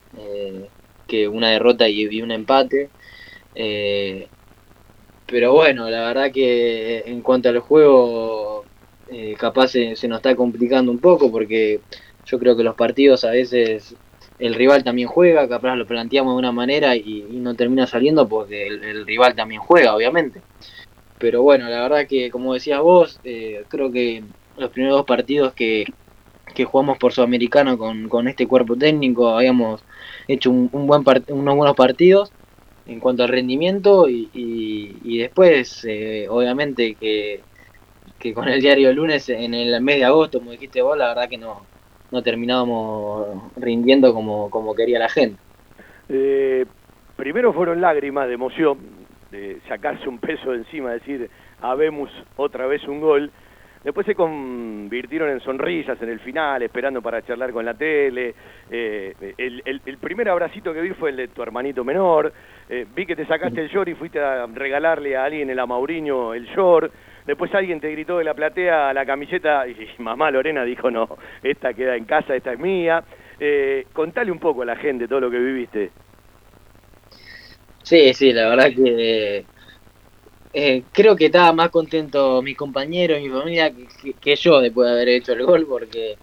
que 1.10 1.28
una 1.28 1.50
derrota 1.50 1.90
y, 1.90 2.22
un 2.22 2.32
empate. 2.32 2.90
Eh, 3.56 4.28
pero 5.26 5.54
bueno, 5.54 5.90
la 5.90 6.08
verdad 6.08 6.32
que 6.32 7.04
en 7.06 7.22
cuanto 7.22 7.50
al 7.50 7.60
juego, 7.60 8.66
eh, 9.12 9.36
capaz 9.38 9.70
se, 9.70 9.90
nos 10.08 10.18
está 10.18 10.36
complicando 10.36 10.92
un 10.92 11.00
poco 11.00 11.32
porque 11.32 11.82
yo 12.26 12.40
creo 12.40 12.56
que 12.56 12.64
los 12.64 12.76
partidos 12.76 13.24
a 13.26 13.32
veces 13.32 13.96
el 14.40 14.54
rival 14.56 14.84
también 14.84 15.08
juega, 15.08 15.48
capaz 15.50 15.76
lo 15.76 15.86
planteamos 15.86 16.34
de 16.34 16.40
una 16.40 16.52
manera 16.52 16.96
y, 16.96 17.26
no 17.32 17.56
termina 17.56 17.88
saliendo 17.88 18.28
porque 18.28 18.68
el, 18.68 19.06
rival 19.06 19.36
también 19.36 19.62
juega, 19.62 19.96
obviamente. 19.96 20.42
Pero 21.18 21.44
bueno, 21.44 21.70
la 21.70 21.82
verdad 21.82 22.08
que 22.08 22.32
como 22.32 22.54
decías 22.54 22.82
vos, 22.82 23.20
eh, 23.24 23.66
creo 23.68 23.92
que 23.92 24.24
los 24.58 24.72
primeros 24.72 24.98
dos 24.98 25.06
partidos 25.06 25.54
que, 25.54 25.86
que 26.54 26.66
jugamos 26.66 26.98
por 26.98 27.14
Sudamericano 27.14 27.78
con, 27.78 28.10
con 28.10 28.28
este 28.28 28.48
cuerpo 28.48 28.76
técnico 28.76 29.30
habíamos 29.30 29.84
hecho 30.28 30.52
un, 30.52 30.70
buen 30.88 31.04
unos 31.30 31.56
buenos 31.56 31.76
partidos 31.76 32.32
en 32.86 33.00
cuanto 33.00 33.24
al 33.24 33.30
rendimiento 33.30 34.10
y, 34.10 34.30
y, 34.34 35.18
después, 35.20 35.86
eh, 35.88 36.26
obviamente, 36.28 36.96
que, 36.96 37.42
que, 38.18 38.34
con 38.34 38.48
el 38.48 38.60
diario 38.62 38.92
lunes 38.94 39.30
en 39.30 39.54
el 39.54 39.80
mes 39.82 39.98
de 39.98 40.06
agosto, 40.06 40.40
como 40.40 40.52
dijiste 40.52 40.82
vos, 40.82 40.98
la 40.98 41.10
verdad 41.10 41.30
que 41.30 41.38
no, 41.38 41.66
no 42.12 42.24
terminábamos 42.24 43.54
rindiendo 43.56 44.14
como, 44.14 44.50
como 44.50 44.74
quería 44.74 44.98
la 45.00 45.10
gente. 45.10 45.40
Eh, 46.10 46.66
primero 47.16 47.54
fueron 47.54 47.82
lágrimas 47.82 48.28
de 48.28 48.34
emoción, 48.34 48.80
de 49.32 49.60
sacarse 49.68 50.10
un 50.10 50.18
peso 50.18 50.52
de 50.52 50.58
encima, 50.58 50.92
decir, 50.92 51.30
habemos 51.62 52.10
otra 52.36 52.66
vez 52.66 52.84
un 52.88 53.00
gol. 53.02 53.32
Después 53.84 54.06
se 54.06 54.14
convirtieron 54.14 55.30
en 55.30 55.40
sonrisas 55.40 56.02
en 56.02 56.10
el 56.10 56.20
final, 56.20 56.62
esperando 56.62 57.02
para 57.02 57.22
charlar 57.22 57.54
con 57.54 57.64
la 57.64 57.74
tele. 57.74 58.36
Eh, 58.70 59.14
el, 59.38 59.98
primer 59.98 60.28
abracito 60.28 60.74
que 60.74 60.82
vi 60.82 60.90
fue 60.90 61.12
el 61.12 61.16
de 61.16 61.28
tu 61.30 61.42
hermanito 61.42 61.86
menor. 61.86 62.34
Eh, 62.70 62.86
vi 62.94 63.06
que 63.06 63.16
te 63.16 63.26
sacaste 63.26 63.62
el 63.62 63.70
short 63.70 63.88
y 63.88 63.94
fuiste 63.94 64.20
a 64.20 64.46
regalarle 64.48 65.16
a 65.16 65.24
alguien, 65.24 65.50
el 65.50 65.60
a 65.60 65.66
Mauriño, 65.66 66.34
el 66.34 66.46
short. 66.48 66.92
Después 67.26 67.54
alguien 67.56 67.80
te 67.80 67.92
gritó 67.92 68.18
de 68.18 68.26
la 68.26 68.34
platea 68.34 68.94
la 68.94 69.06
camiseta 69.06 69.66
y 69.68 69.76
mamá 70.00 70.30
Lorena 70.30 70.64
dijo, 70.66 70.92
no, 70.92 71.18
esta 71.42 71.74
queda 71.74 71.96
en 71.96 72.04
casa, 72.04 72.36
esta 72.36 72.52
es 72.52 72.60
mía. 72.60 73.04
Eh, 73.40 73.86
contale 73.94 74.32
un 74.32 74.40
poco 74.40 74.64
a 74.64 74.66
la 74.66 74.76
gente 74.76 75.08
todo 75.08 75.22
lo 75.22 75.32
que 75.32 75.40
viviste. 75.40 75.92
Sí, 77.84 78.14
sí, 78.14 78.34
la 78.34 78.50
verdad 78.50 78.70
que 78.76 79.46
eh, 80.54 80.84
creo 80.92 81.16
que 81.16 81.28
estaba 81.28 81.54
más 81.54 81.70
contento 81.70 82.42
mis 82.42 82.58
compañeros, 82.58 83.22
mi 83.22 83.30
familia, 83.30 83.72
que, 84.20 84.36
yo 84.36 84.60
después 84.62 84.88
de 84.88 84.94
haber 84.94 85.10
hecho 85.10 85.34
el 85.34 85.46
gol, 85.46 85.68
porque 85.68 86.18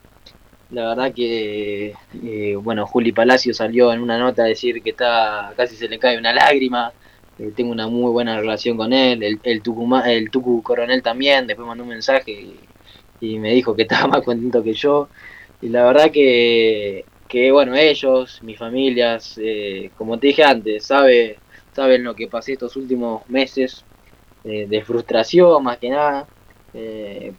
la 0.71 0.88
verdad 0.88 1.14
que, 1.14 1.95
eh, 2.25 2.56
bueno, 2.56 2.87
Juli 2.87 3.12
Palacio 3.12 3.54
salió 3.54 3.92
en 3.92 4.00
una 4.00 4.18
nota 4.18 4.42
a 4.42 4.47
decir 4.47 4.83
que 4.83 4.90
está, 4.90 5.52
casi 5.56 5.76
se 5.76 5.88
le 5.88 5.99
cae 5.99 6.18
una 6.18 6.33
lágrima, 6.33 6.92
eh, 7.38 7.52
tengo 7.54 7.71
una 7.71 7.88
muy 7.88 8.11
buena 8.11 8.38
relación 8.40 8.76
con 8.76 8.92
él, 8.92 9.23
el, 9.23 9.40
el, 9.45 9.62
el 10.06 10.30
Tucu 10.30 10.62
Coronel 10.62 11.02
también, 11.02 11.47
después 11.47 11.66
mandó 11.66 11.85
un 11.85 11.90
mensaje 11.90 12.33
y, 13.21 13.38
me 13.38 13.52
dijo 13.54 13.75
que 13.75 13.83
estaba 13.83 14.09
más 14.09 14.23
contento 14.23 14.62
que 14.62 14.75
yo, 14.75 15.09
y 15.62 15.68
la 15.68 15.85
verdad 15.85 16.11
que, 16.11 17.04
que 17.28 17.52
bueno, 17.52 17.75
ellos, 17.76 18.40
mis 18.42 18.59
familias, 18.59 19.38
como 19.97 20.18
te 20.18 20.28
dije 20.28 20.45
antes, 20.45 20.85
sabe, 20.85 21.38
saben 21.73 22.04
lo 22.04 22.14
que 22.14 22.28
pasé 22.28 22.52
estos 22.54 22.76
últimos 22.76 23.28
meses, 23.28 23.86
de 24.46 24.82
frustración 24.82 25.62
más 25.64 25.78
que 25.78 25.90
nada. 25.90 26.26
Eh, 26.72 27.32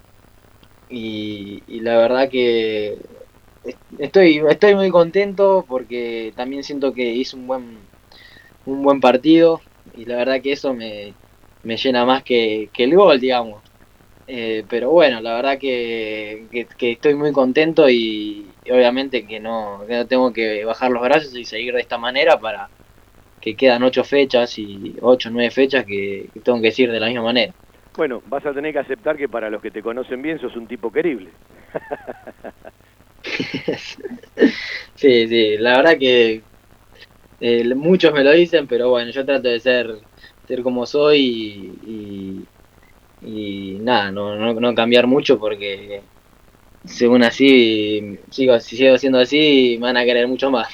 y, 0.89 1.79
la 1.81 1.97
verdad 1.97 2.29
que 2.29 2.97
estoy, 3.99 4.41
estoy 4.49 4.75
muy 4.75 4.89
contento 4.89 5.65
porque 5.67 6.33
también 6.35 6.63
siento 6.63 6.93
que 6.93 7.11
hice 7.11 7.35
un 7.35 7.47
buen, 7.47 7.77
un 8.65 8.83
buen 8.83 8.99
partido 8.99 9.61
y 9.95 10.05
la 10.05 10.17
verdad 10.17 10.41
que 10.41 10.53
eso 10.53 10.73
me, 10.73 11.13
me 11.63 11.77
llena 11.77 12.05
más 12.05 12.23
que, 12.23 12.69
el 12.77 12.95
gol, 12.95 13.19
digamos. 13.19 13.63
Eh, 14.27 14.65
pero 14.69 14.91
bueno, 14.91 15.21
la 15.21 15.35
verdad 15.35 15.57
que, 15.57 16.45
que, 16.77 16.91
estoy 16.91 17.15
muy 17.15 17.31
contento 17.31 17.89
y, 17.89 18.47
obviamente 18.69 19.25
que 19.25 19.39
no, 19.39 19.83
que 19.87 19.95
no 19.95 20.07
tengo 20.07 20.33
que 20.33 20.65
bajar 20.65 20.91
los 20.91 21.01
brazos 21.01 21.33
y 21.35 21.45
seguir 21.45 21.73
de 21.73 21.81
esta 21.81 21.97
manera 21.97 22.37
para, 22.39 22.69
que 23.39 23.55
quedan 23.55 23.83
ocho 23.83 24.03
fechas 24.03 24.57
y 24.57 24.95
ocho 25.01 25.29
o 25.29 25.31
nueve 25.31 25.51
fechas 25.51 25.85
que, 25.85 26.29
tengo 26.43 26.59
que 26.59 26.67
decir 26.67 26.91
de 26.91 26.99
la 26.99 27.07
misma 27.07 27.23
manera. 27.23 27.53
Bueno, 27.95 28.21
vas 28.27 28.45
a 28.45 28.53
tener 28.53 28.73
que 28.73 28.79
aceptar 28.79 29.17
que 29.17 29.27
para 29.27 29.49
los 29.49 29.61
que 29.61 29.71
te 29.71 29.81
conocen 29.81 30.21
bien 30.21 30.39
sos 30.39 30.55
un 30.55 30.67
tipo 30.67 30.91
querible. 30.91 31.29
sí, 34.95 35.27
sí, 35.27 35.57
la 35.57 35.77
verdad 35.77 35.97
que 35.97 36.41
eh, 37.39 37.75
muchos 37.75 38.13
me 38.13 38.23
lo 38.23 38.31
dicen, 38.31 38.67
pero 38.67 38.89
bueno, 38.89 39.11
yo 39.11 39.25
trato 39.25 39.47
de 39.47 39.59
ser, 39.59 39.97
ser 40.47 40.61
como 40.61 40.85
soy 40.85 41.19
y, 41.85 42.45
y, 43.21 43.77
nada, 43.81 44.11
no, 44.11 44.35
no, 44.35 44.53
no, 44.53 44.75
cambiar 44.75 45.07
mucho 45.07 45.39
porque 45.39 46.01
según 46.85 47.23
así, 47.23 48.19
sigo, 48.29 48.59
si 48.59 48.77
sigo 48.77 48.97
siendo 48.97 49.19
así, 49.19 49.77
me 49.79 49.87
van 49.87 49.97
a 49.97 50.05
querer 50.05 50.27
mucho 50.27 50.49
más. 50.49 50.67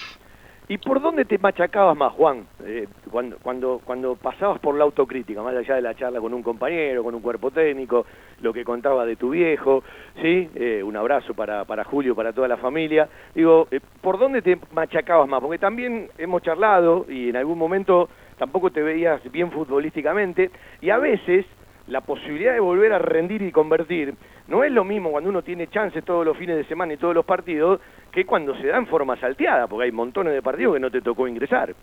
¿Y 0.70 0.78
por 0.78 1.02
dónde 1.02 1.26
te 1.26 1.38
machacabas 1.38 1.98
más, 1.98 2.14
Juan? 2.14 2.48
Eh, 2.64 2.88
cuando, 3.12 3.38
cuando, 3.40 3.82
cuando 3.84 4.16
pasabas 4.16 4.60
por 4.60 4.76
la 4.76 4.86
autocrítica, 4.86 5.42
más 5.42 5.54
allá 5.54 5.76
de 5.76 5.82
la 5.82 5.94
charla 5.94 6.22
con 6.22 6.34
un 6.34 6.42
compañero, 6.42 7.04
con 7.04 7.14
un 7.14 7.22
cuerpo 7.22 7.52
técnico, 7.52 8.06
lo 8.42 8.54
que 8.54 8.64
contaba 8.64 9.06
de 9.06 9.18
tu 9.18 9.32
viejo, 9.32 9.84
¿sí? 10.22 10.50
Eh, 10.56 10.82
un 10.82 10.96
abrazo 10.96 11.34
para, 11.34 11.66
para 11.66 11.84
Julio, 11.84 12.16
para 12.16 12.32
toda 12.32 12.48
la 12.48 12.56
familia. 12.56 13.10
Digo, 13.36 13.68
eh, 13.72 13.82
¿por 14.00 14.18
dónde 14.18 14.42
te 14.42 14.58
machacabas 14.74 15.28
más? 15.28 15.42
Porque 15.42 15.60
también 15.60 16.10
hemos 16.18 16.42
charlado 16.42 17.06
y 17.10 17.30
en 17.30 17.36
algún 17.36 17.58
momento 17.58 18.08
tampoco 18.38 18.72
te 18.72 18.82
veías 18.82 19.22
bien 19.34 19.52
futbolísticamente 19.52 20.50
y 20.80 20.90
a 20.92 20.98
veces 20.98 21.46
la 21.88 22.00
posibilidad 22.00 22.54
de 22.54 22.62
volver 22.62 22.94
a 22.94 23.00
rendir 23.00 23.42
y 23.42 23.52
convertir 23.52 24.14
no 24.48 24.64
es 24.64 24.72
lo 24.72 24.84
mismo 24.84 25.12
cuando 25.12 25.30
uno 25.30 25.42
tiene 25.42 25.68
chances 25.68 26.04
todos 26.04 26.26
los 26.26 26.38
fines 26.38 26.58
de 26.58 26.66
semana 26.66 26.94
y 26.94 26.98
todos 26.98 27.16
los 27.16 27.26
partidos 27.26 27.80
que 28.12 28.26
cuando 28.26 28.56
se 28.58 28.68
da 28.68 28.78
en 28.78 28.88
forma 28.88 29.20
salteada, 29.20 29.68
porque 29.68 29.86
hay 29.86 29.92
montones 29.92 30.34
de 30.34 30.42
partidos 30.42 30.74
que 30.74 30.80
no 30.80 30.92
te 30.92 31.02
tocó 31.02 31.28
ingresar. 31.28 31.74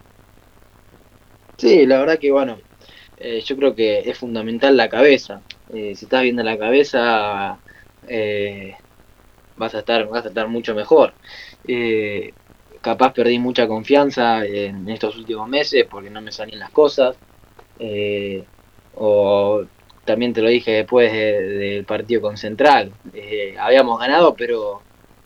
Sí, 1.56 1.86
la 1.86 1.98
verdad 1.98 2.18
que 2.18 2.30
bueno, 2.30 2.58
eh, 3.18 3.40
yo 3.40 3.56
creo 3.56 3.74
que 3.74 3.98
es 4.00 4.18
fundamental 4.18 4.76
la 4.76 4.88
cabeza. 4.88 5.42
Eh, 5.72 5.94
si 5.94 6.06
estás 6.06 6.22
viendo 6.22 6.42
la 6.42 6.56
cabeza, 6.58 7.58
eh, 8.08 8.74
vas 9.56 9.74
a 9.74 9.80
estar, 9.80 10.08
vas 10.08 10.24
a 10.24 10.28
estar 10.28 10.48
mucho 10.48 10.74
mejor. 10.74 11.12
capaz 12.80 13.12
perdí 13.12 13.38
mucha 13.38 13.68
confianza 13.68 14.44
en 14.46 14.88
estos 14.88 15.16
últimos 15.16 15.48
meses 15.48 15.86
porque 15.90 16.08
no 16.08 16.22
me 16.22 16.32
salían 16.32 16.60
las 16.60 16.70
cosas. 16.70 17.16
o 18.94 19.64
también 20.10 20.32
te 20.32 20.42
lo 20.42 20.48
dije 20.48 20.72
después 20.72 21.12
del 21.12 21.84
partido 21.84 22.20
con 22.20 22.36
Central. 22.36 22.92
habíamos 23.58 24.00
ganado, 24.00 24.34
pero 24.34 24.82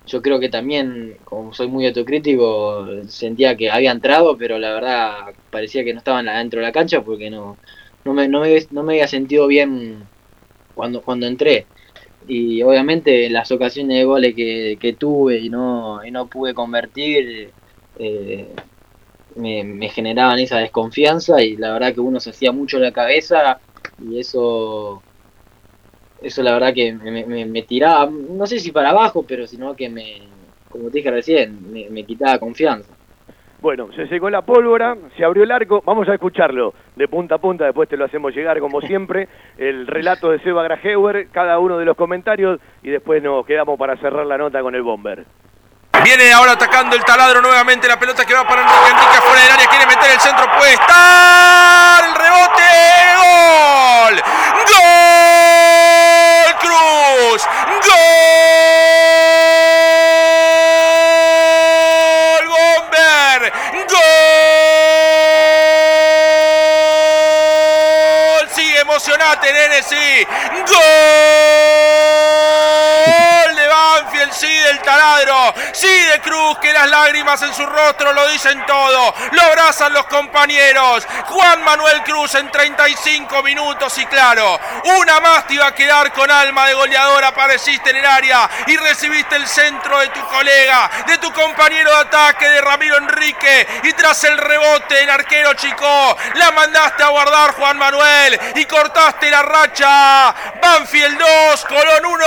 yo 0.06 0.20
creo 0.20 0.38
que 0.38 0.48
también, 0.50 1.16
como 1.24 1.54
soy 1.54 1.68
muy 1.68 1.86
autocrítico, 1.86 2.86
sentía 3.08 3.56
que 3.56 3.70
había 3.70 3.90
entrado, 3.90 4.36
pero 4.36 4.58
la 4.58 4.74
verdad 4.74 5.34
parecía 5.50 5.84
que 5.84 5.92
no 5.94 5.98
estaban 5.98 6.26
dentro 6.26 6.60
de 6.60 6.66
la 6.66 6.72
cancha 6.72 7.02
porque 7.02 7.30
no, 7.30 7.56
no, 8.04 8.12
me, 8.12 8.28
no, 8.28 8.40
me, 8.40 8.66
no 8.70 8.82
me 8.82 8.94
había 8.94 9.08
sentido 9.08 9.46
bien 9.46 10.04
cuando, 10.74 11.00
cuando 11.02 11.26
entré. 11.26 11.66
Y 12.26 12.62
obviamente 12.62 13.28
las 13.30 13.50
ocasiones 13.52 13.96
de 13.98 14.04
goles 14.04 14.34
que, 14.34 14.76
que 14.80 14.92
tuve 14.94 15.38
y 15.38 15.48
no, 15.50 16.04
y 16.04 16.10
no 16.10 16.26
pude 16.26 16.54
convertir 16.54 17.50
eh, 17.98 18.48
me, 19.36 19.64
me 19.64 19.88
generaban 19.88 20.38
esa 20.38 20.58
desconfianza 20.58 21.42
y 21.42 21.56
la 21.56 21.72
verdad 21.72 21.94
que 21.94 22.00
uno 22.00 22.20
se 22.20 22.30
hacía 22.30 22.52
mucho 22.52 22.78
la 22.78 22.92
cabeza 22.92 23.60
y 24.02 24.18
eso 24.18 25.02
eso 26.24 26.42
la 26.42 26.54
verdad 26.54 26.72
que 26.74 26.92
me, 26.92 27.62
tiraba, 27.62 28.10
no 28.10 28.46
sé 28.46 28.58
si 28.58 28.72
para 28.72 28.90
abajo, 28.90 29.24
pero 29.26 29.46
sino 29.46 29.76
que 29.76 29.88
me, 29.88 30.22
como 30.70 30.88
te 30.88 30.98
dije 30.98 31.10
recién, 31.10 31.58
me, 31.70 32.04
quitaba 32.04 32.38
confianza. 32.38 32.90
Bueno, 33.60 33.88
se 33.94 34.06
secó 34.08 34.28
la 34.28 34.42
pólvora, 34.42 34.96
se 35.16 35.24
abrió 35.24 35.44
el 35.44 35.50
arco, 35.50 35.82
vamos 35.84 36.08
a 36.08 36.14
escucharlo 36.14 36.74
de 36.96 37.08
punta 37.08 37.36
a 37.36 37.38
punta, 37.38 37.64
después 37.64 37.88
te 37.88 37.96
lo 37.96 38.04
hacemos 38.04 38.34
llegar 38.34 38.58
como 38.60 38.80
siempre, 38.86 39.28
el 39.56 39.86
relato 39.86 40.30
de 40.30 40.40
Seba 40.40 40.62
Grajeuer, 40.62 41.28
cada 41.30 41.58
uno 41.58 41.78
de 41.78 41.84
los 41.84 41.96
comentarios 41.96 42.60
y 42.82 42.90
después 42.90 43.22
nos 43.22 43.46
quedamos 43.46 43.78
para 43.78 43.96
cerrar 43.96 44.26
la 44.26 44.38
nota 44.38 44.62
con 44.62 44.74
el 44.74 44.82
bomber. 44.82 45.24
Viene 46.02 46.32
ahora 46.32 46.52
atacando 46.52 46.96
el 46.96 47.04
taladro 47.04 47.40
nuevamente 47.40 47.88
la 47.88 47.98
pelota 47.98 48.26
que 48.26 48.34
va 48.34 48.46
para 48.46 48.62
Enrique 48.62 48.90
Enrique 48.90 49.16
afuera 49.16 49.42
del 49.42 49.52
área, 49.52 49.66
quiere 49.68 49.86
meter 49.86 50.10
el 50.12 50.20
centro, 50.20 50.44
puede 50.58 50.72
estar 50.72 52.04
el 52.04 52.14
rebote, 52.14 52.63
gol, 54.14 54.22
gol 54.70 56.54
Cruz, 56.60 57.42
gol 62.34 62.44
Bomber, 62.48 63.40
gol, 67.14 68.48
sigue 68.54 68.80
emocionate 68.80 69.52
nene, 69.52 69.82
sí, 69.82 70.26
gol 70.68 71.94
sí 74.32 74.58
del 74.58 74.80
taladro, 74.80 75.54
sí 75.72 75.88
de 75.88 76.20
Cruz, 76.20 76.58
que 76.58 76.72
las 76.72 76.88
lágrimas 76.88 77.40
en 77.42 77.54
su 77.54 77.64
rostro 77.66 78.12
lo 78.12 78.26
dicen 78.28 78.64
todo, 78.66 79.14
lo 79.32 79.42
abrazan 79.42 79.92
los 79.92 80.06
compañeros. 80.06 81.06
Juan 81.26 81.62
Manuel 81.64 82.02
Cruz 82.02 82.34
en 82.34 82.50
35 82.50 83.42
minutos 83.42 83.96
y 83.98 84.06
claro, 84.06 84.58
una 85.00 85.20
más 85.20 85.46
te 85.46 85.54
iba 85.54 85.66
a 85.66 85.74
quedar 85.74 86.12
con 86.12 86.30
alma 86.30 86.66
de 86.66 86.74
goleador, 86.74 87.24
apareciste 87.24 87.90
en 87.90 87.96
el 87.96 88.06
área 88.06 88.48
y 88.66 88.76
recibiste 88.76 89.36
el 89.36 89.46
centro 89.46 89.98
de 89.98 90.08
tu 90.08 90.24
colega, 90.26 90.90
de 91.06 91.18
tu 91.18 91.32
compañero 91.32 91.90
de 91.90 91.96
ataque, 91.96 92.48
de 92.48 92.60
Ramiro 92.60 92.96
Enrique, 92.98 93.66
y 93.84 93.92
tras 93.92 94.24
el 94.24 94.38
rebote 94.38 95.02
el 95.02 95.10
arquero 95.10 95.54
Chico, 95.54 96.16
la 96.34 96.50
mandaste 96.52 97.02
a 97.02 97.08
guardar 97.08 97.52
Juan 97.52 97.78
Manuel 97.78 98.40
y 98.56 98.64
cortaste 98.64 99.30
la 99.30 99.42
racha. 99.42 100.34
Banfield 100.60 101.18
2, 101.18 101.64
Colón 101.66 102.06
1, 102.06 102.24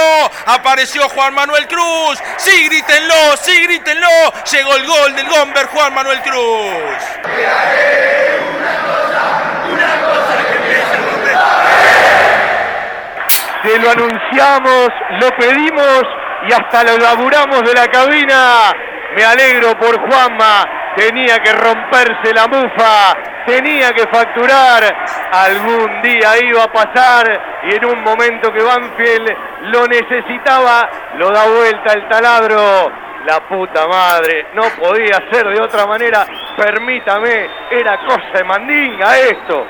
apareció 0.47 1.07
Juan 1.09 1.33
Manuel 1.33 1.66
Cruz 1.67 2.21
Sí, 2.37 2.67
grítenlo, 2.67 3.35
sí, 3.41 3.63
grítenlo. 3.63 4.07
Llegó 4.51 4.75
el 4.75 4.85
gol 4.85 5.15
del 5.15 5.27
Gomber 5.27 5.67
Juan 5.67 5.93
Manuel 5.93 6.21
Cruz. 6.21 6.97
Te 13.63 13.79
lo 13.79 13.91
anunciamos, 13.91 14.89
lo 15.19 15.29
pedimos 15.35 16.03
y 16.47 16.53
hasta 16.53 16.83
lo 16.83 16.97
laburamos 16.99 17.63
de 17.63 17.73
la 17.73 17.87
cabina. 17.87 18.71
Me 19.15 19.25
alegro 19.25 19.77
por 19.79 19.99
Juanma, 19.99 20.65
tenía 20.95 21.39
que 21.39 21.51
romperse 21.51 22.33
la 22.33 22.47
mufa, 22.47 23.17
tenía 23.45 23.91
que 23.93 24.05
facturar, 24.07 24.83
algún 25.31 26.01
día 26.01 26.37
iba 26.43 26.63
a 26.63 26.71
pasar 26.71 27.59
y 27.63 27.75
en 27.75 27.85
un 27.85 28.03
momento 28.03 28.53
que 28.53 28.61
Banfield 28.61 29.46
lo 29.67 29.87
necesitaba, 29.87 30.89
lo 31.17 31.31
da 31.31 31.45
vuelta 31.45 31.93
el 31.93 32.07
taladro. 32.07 32.91
La 33.25 33.45
puta 33.45 33.85
madre, 33.87 34.47
no 34.53 34.63
podía 34.79 35.19
ser 35.29 35.49
de 35.49 35.59
otra 35.59 35.85
manera, 35.85 36.25
permítame, 36.55 37.49
era 37.71 37.97
cosa 38.05 38.31
de 38.33 38.43
mandinga 38.45 39.19
esto 39.19 39.67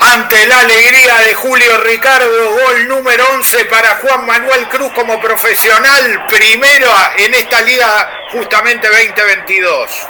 ante 0.00 0.46
la 0.46 0.60
alegría 0.60 1.16
de 1.26 1.34
Julio 1.34 1.72
Ricardo, 1.84 2.50
gol 2.50 2.88
número 2.88 3.22
11 3.34 3.64
para 3.66 3.88
Juan 3.96 4.26
Manuel 4.26 4.66
Cruz 4.68 4.90
como 4.92 5.20
profesional, 5.20 6.24
primero 6.28 6.88
en 7.18 7.34
esta 7.34 7.60
liga 7.62 7.86
justamente 8.32 8.88
2022. 8.88 10.08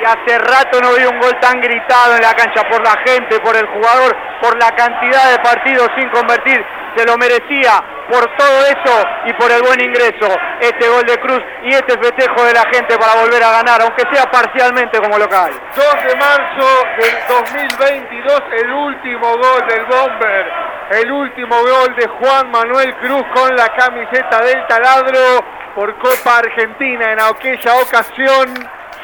Y 0.00 0.04
hace 0.04 0.38
rato 0.38 0.80
no 0.80 0.94
vi 0.94 1.04
un 1.04 1.18
gol 1.18 1.36
tan 1.40 1.60
gritado 1.60 2.16
en 2.16 2.22
la 2.22 2.34
cancha 2.34 2.62
por 2.68 2.82
la 2.82 2.96
gente, 3.04 3.40
por 3.40 3.56
el 3.56 3.66
jugador, 3.66 4.16
por 4.40 4.56
la 4.58 4.70
cantidad 4.74 5.30
de 5.30 5.38
partidos 5.40 5.88
sin 5.96 6.08
convertir 6.10 6.64
se 6.96 7.04
lo 7.06 7.16
merecía 7.16 7.82
por 8.10 8.24
todo 8.36 8.66
eso 8.66 9.06
y 9.26 9.32
por 9.34 9.50
el 9.50 9.62
buen 9.62 9.80
ingreso. 9.80 10.28
Este 10.60 10.88
gol 10.88 11.04
de 11.04 11.18
Cruz 11.18 11.42
y 11.62 11.68
este 11.70 11.98
festejo 11.98 12.44
de 12.44 12.52
la 12.52 12.64
gente 12.72 12.98
para 12.98 13.20
volver 13.20 13.42
a 13.42 13.50
ganar, 13.50 13.82
aunque 13.82 14.04
sea 14.12 14.30
parcialmente 14.30 14.98
como 15.00 15.18
local. 15.18 15.52
2 15.74 16.04
de 16.04 16.16
marzo 16.16 16.86
del 16.98 17.16
2022, 17.28 18.42
el 18.52 18.72
último 18.72 19.36
gol 19.38 19.66
del 19.68 19.84
Bomber, 19.86 20.52
el 20.90 21.12
último 21.12 21.56
gol 21.56 21.94
de 21.96 22.06
Juan 22.06 22.50
Manuel 22.50 22.94
Cruz 22.96 23.24
con 23.34 23.56
la 23.56 23.68
camiseta 23.74 24.40
del 24.42 24.66
taladro 24.66 25.44
por 25.74 25.96
Copa 25.98 26.38
Argentina. 26.38 27.12
En 27.12 27.20
aquella 27.20 27.76
ocasión 27.82 28.54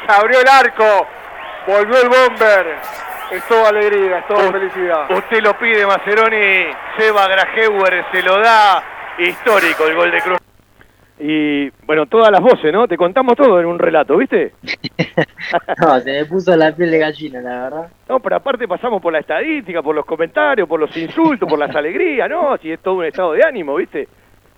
se 0.07 0.13
abrió 0.13 0.41
el 0.41 0.49
arco, 0.49 1.07
volvió 1.67 2.01
el 2.03 2.09
Bomber 2.09 3.10
es 3.31 3.47
toda 3.49 3.69
alegría, 3.69 4.19
es 4.19 4.27
toda 4.27 4.53
felicidad. 4.53 5.11
Usted 5.11 5.43
lo 5.43 5.59
pide, 5.59 5.87
Maceroni. 5.87 6.73
Seba 6.99 7.29
Grajeuer 7.29 8.05
se 8.13 8.23
lo 8.23 8.39
da. 8.39 8.83
Histórico 9.19 9.87
el 9.87 9.95
gol 9.95 10.11
de 10.11 10.21
Cruz. 10.21 10.39
Y 11.23 11.69
bueno, 11.85 12.07
todas 12.07 12.31
las 12.31 12.41
voces, 12.41 12.73
¿no? 12.73 12.89
Te 12.89 12.97
contamos 12.97 13.37
todo 13.37 13.61
en 13.61 13.67
un 13.67 13.79
relato, 13.79 14.17
¿viste? 14.17 14.55
no, 15.81 16.01
se 16.01 16.13
me 16.13 16.25
puso 16.25 16.57
la 16.57 16.75
piel 16.75 16.91
de 16.91 16.99
gallina, 16.99 17.43
la 17.43 17.63
verdad. 17.65 17.93
No, 18.09 18.21
pero 18.21 18.37
aparte 18.37 18.67
pasamos 18.67 19.03
por 19.03 19.13
la 19.13 19.19
estadística, 19.19 19.83
por 19.83 19.95
los 19.95 20.07
comentarios, 20.07 20.67
por 20.67 20.81
los 20.81 20.97
insultos, 20.97 21.47
por 21.47 21.59
las 21.59 21.75
alegrías, 21.77 22.29
¿no? 22.31 22.57
Si 22.57 22.73
es 22.73 22.81
todo 22.81 22.95
un 22.95 23.05
estado 23.05 23.33
de 23.33 23.45
ánimo, 23.45 23.77
¿viste? 23.77 24.09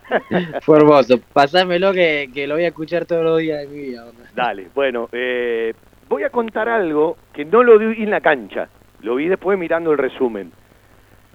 Fue 0.63 0.79
hermoso. 0.79 1.19
Pasámelo 1.33 1.93
que, 1.93 2.31
que 2.33 2.47
lo 2.47 2.55
voy 2.55 2.65
a 2.65 2.69
escuchar 2.69 3.07
todos 3.07 3.25
los 3.25 3.39
días 3.39 3.63
de 3.63 3.67
mi 3.67 3.83
vida. 3.89 4.05
Dale, 4.33 4.69
bueno, 4.73 5.09
eh, 5.11 5.75
voy 6.13 6.25
a 6.25 6.31
contar 6.31 6.69
algo 6.69 7.17
que 7.33 7.47
no 7.47 7.63
lo 7.63 7.79
vi 7.79 8.03
en 8.03 8.11
la 8.11 8.21
cancha, 8.21 8.69
lo 9.01 9.15
vi 9.15 9.29
después 9.29 9.59
mirando 9.59 9.93
el 9.93 9.99
resumen. 9.99 10.53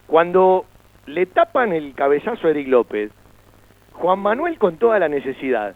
Cuando 0.05 0.65
le 1.07 1.25
tapan 1.25 1.73
el 1.73 1.95
cabezazo 1.95 2.45
a 2.45 2.51
Eric 2.51 2.67
López, 2.67 3.11
Juan 3.93 4.19
Manuel 4.19 4.59
con 4.59 4.77
toda 4.77 4.99
la 4.99 5.09
necesidad, 5.09 5.75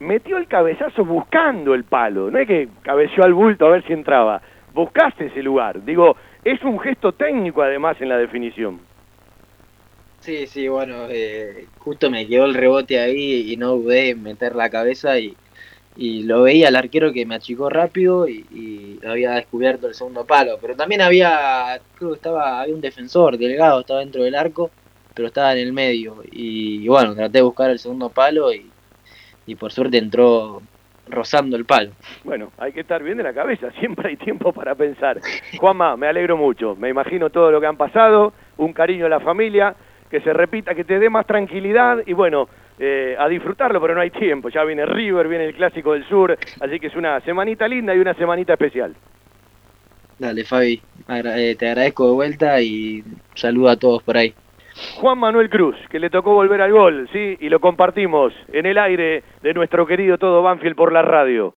metió 0.00 0.38
el 0.38 0.46
cabezazo 0.46 1.04
buscando 1.04 1.74
el 1.74 1.84
palo, 1.84 2.30
no 2.30 2.38
es 2.38 2.48
que 2.48 2.68
cabeció 2.80 3.24
al 3.24 3.34
bulto 3.34 3.66
a 3.66 3.72
ver 3.72 3.84
si 3.86 3.92
entraba, 3.92 4.40
buscaste 4.72 5.26
ese 5.26 5.42
lugar. 5.42 5.84
Digo, 5.84 6.16
es 6.42 6.62
un 6.62 6.80
gesto 6.80 7.12
técnico 7.12 7.60
además 7.60 8.00
en 8.00 8.08
la 8.08 8.16
definición. 8.16 8.80
Sí, 10.20 10.46
sí, 10.46 10.66
bueno, 10.68 11.08
eh, 11.10 11.66
justo 11.76 12.10
me 12.10 12.26
quedó 12.26 12.46
el 12.46 12.54
rebote 12.54 12.98
ahí 12.98 13.52
y 13.52 13.56
no 13.58 13.72
dudé 13.72 14.08
en 14.10 14.22
meter 14.22 14.56
la 14.56 14.70
cabeza 14.70 15.18
y, 15.18 15.36
y 15.96 16.24
lo 16.24 16.42
veía 16.42 16.68
el 16.68 16.76
arquero 16.76 17.12
que 17.12 17.24
me 17.24 17.36
achicó 17.36 17.70
rápido 17.70 18.28
y, 18.28 18.98
había 19.06 19.32
descubierto 19.32 19.86
el 19.86 19.94
segundo 19.94 20.24
palo. 20.24 20.56
Pero 20.60 20.74
también 20.74 21.02
había, 21.02 21.78
creo 21.94 22.10
que 22.10 22.16
estaba, 22.16 22.62
había 22.62 22.74
un 22.74 22.80
defensor 22.80 23.36
delgado, 23.36 23.80
estaba 23.80 24.00
dentro 24.00 24.22
del 24.22 24.34
arco, 24.34 24.70
pero 25.12 25.28
estaba 25.28 25.52
en 25.52 25.58
el 25.58 25.72
medio. 25.74 26.22
Y, 26.32 26.88
bueno, 26.88 27.14
traté 27.14 27.38
de 27.38 27.42
buscar 27.42 27.70
el 27.70 27.78
segundo 27.78 28.08
palo 28.08 28.52
y, 28.52 28.70
y 29.46 29.54
por 29.56 29.72
suerte 29.72 29.98
entró 29.98 30.62
rozando 31.06 31.56
el 31.56 31.66
palo. 31.66 31.90
Bueno, 32.24 32.50
hay 32.56 32.72
que 32.72 32.80
estar 32.80 33.02
bien 33.02 33.18
de 33.18 33.24
la 33.24 33.34
cabeza, 33.34 33.70
siempre 33.78 34.08
hay 34.08 34.16
tiempo 34.16 34.52
para 34.52 34.74
pensar. 34.74 35.20
Juanma, 35.58 35.96
me 35.96 36.06
alegro 36.06 36.36
mucho, 36.36 36.74
me 36.76 36.88
imagino 36.88 37.30
todo 37.30 37.50
lo 37.50 37.60
que 37.60 37.66
han 37.66 37.76
pasado, 37.76 38.32
un 38.56 38.72
cariño 38.72 39.06
a 39.06 39.10
la 39.10 39.20
familia, 39.20 39.74
que 40.10 40.20
se 40.20 40.32
repita, 40.32 40.74
que 40.74 40.84
te 40.84 40.98
dé 40.98 41.10
más 41.10 41.26
tranquilidad 41.26 41.98
y 42.06 42.12
bueno, 42.12 42.48
eh, 42.78 43.16
a 43.18 43.28
disfrutarlo, 43.28 43.80
pero 43.80 43.94
no 43.94 44.00
hay 44.00 44.10
tiempo. 44.10 44.48
Ya 44.48 44.64
viene 44.64 44.86
River, 44.86 45.28
viene 45.28 45.46
el 45.46 45.54
Clásico 45.54 45.92
del 45.92 46.06
Sur, 46.08 46.36
así 46.60 46.80
que 46.80 46.88
es 46.88 46.96
una 46.96 47.20
semanita 47.20 47.68
linda 47.68 47.94
y 47.94 47.98
una 47.98 48.14
semanita 48.14 48.54
especial. 48.54 48.94
Dale, 50.18 50.44
Fabi, 50.44 50.80
eh, 51.08 51.56
te 51.58 51.68
agradezco 51.68 52.06
de 52.06 52.12
vuelta 52.12 52.60
y 52.60 53.02
saludo 53.34 53.68
a 53.70 53.76
todos 53.76 54.02
por 54.02 54.16
ahí. 54.16 54.32
Juan 54.96 55.18
Manuel 55.18 55.50
Cruz, 55.50 55.76
que 55.90 56.00
le 56.00 56.10
tocó 56.10 56.34
volver 56.34 56.60
al 56.60 56.72
gol, 56.72 57.08
¿sí? 57.12 57.36
Y 57.40 57.48
lo 57.48 57.60
compartimos 57.60 58.32
en 58.52 58.66
el 58.66 58.78
aire 58.78 59.22
de 59.42 59.54
nuestro 59.54 59.86
querido 59.86 60.18
todo 60.18 60.42
Banfield 60.42 60.76
por 60.76 60.92
la 60.92 61.02
radio. 61.02 61.52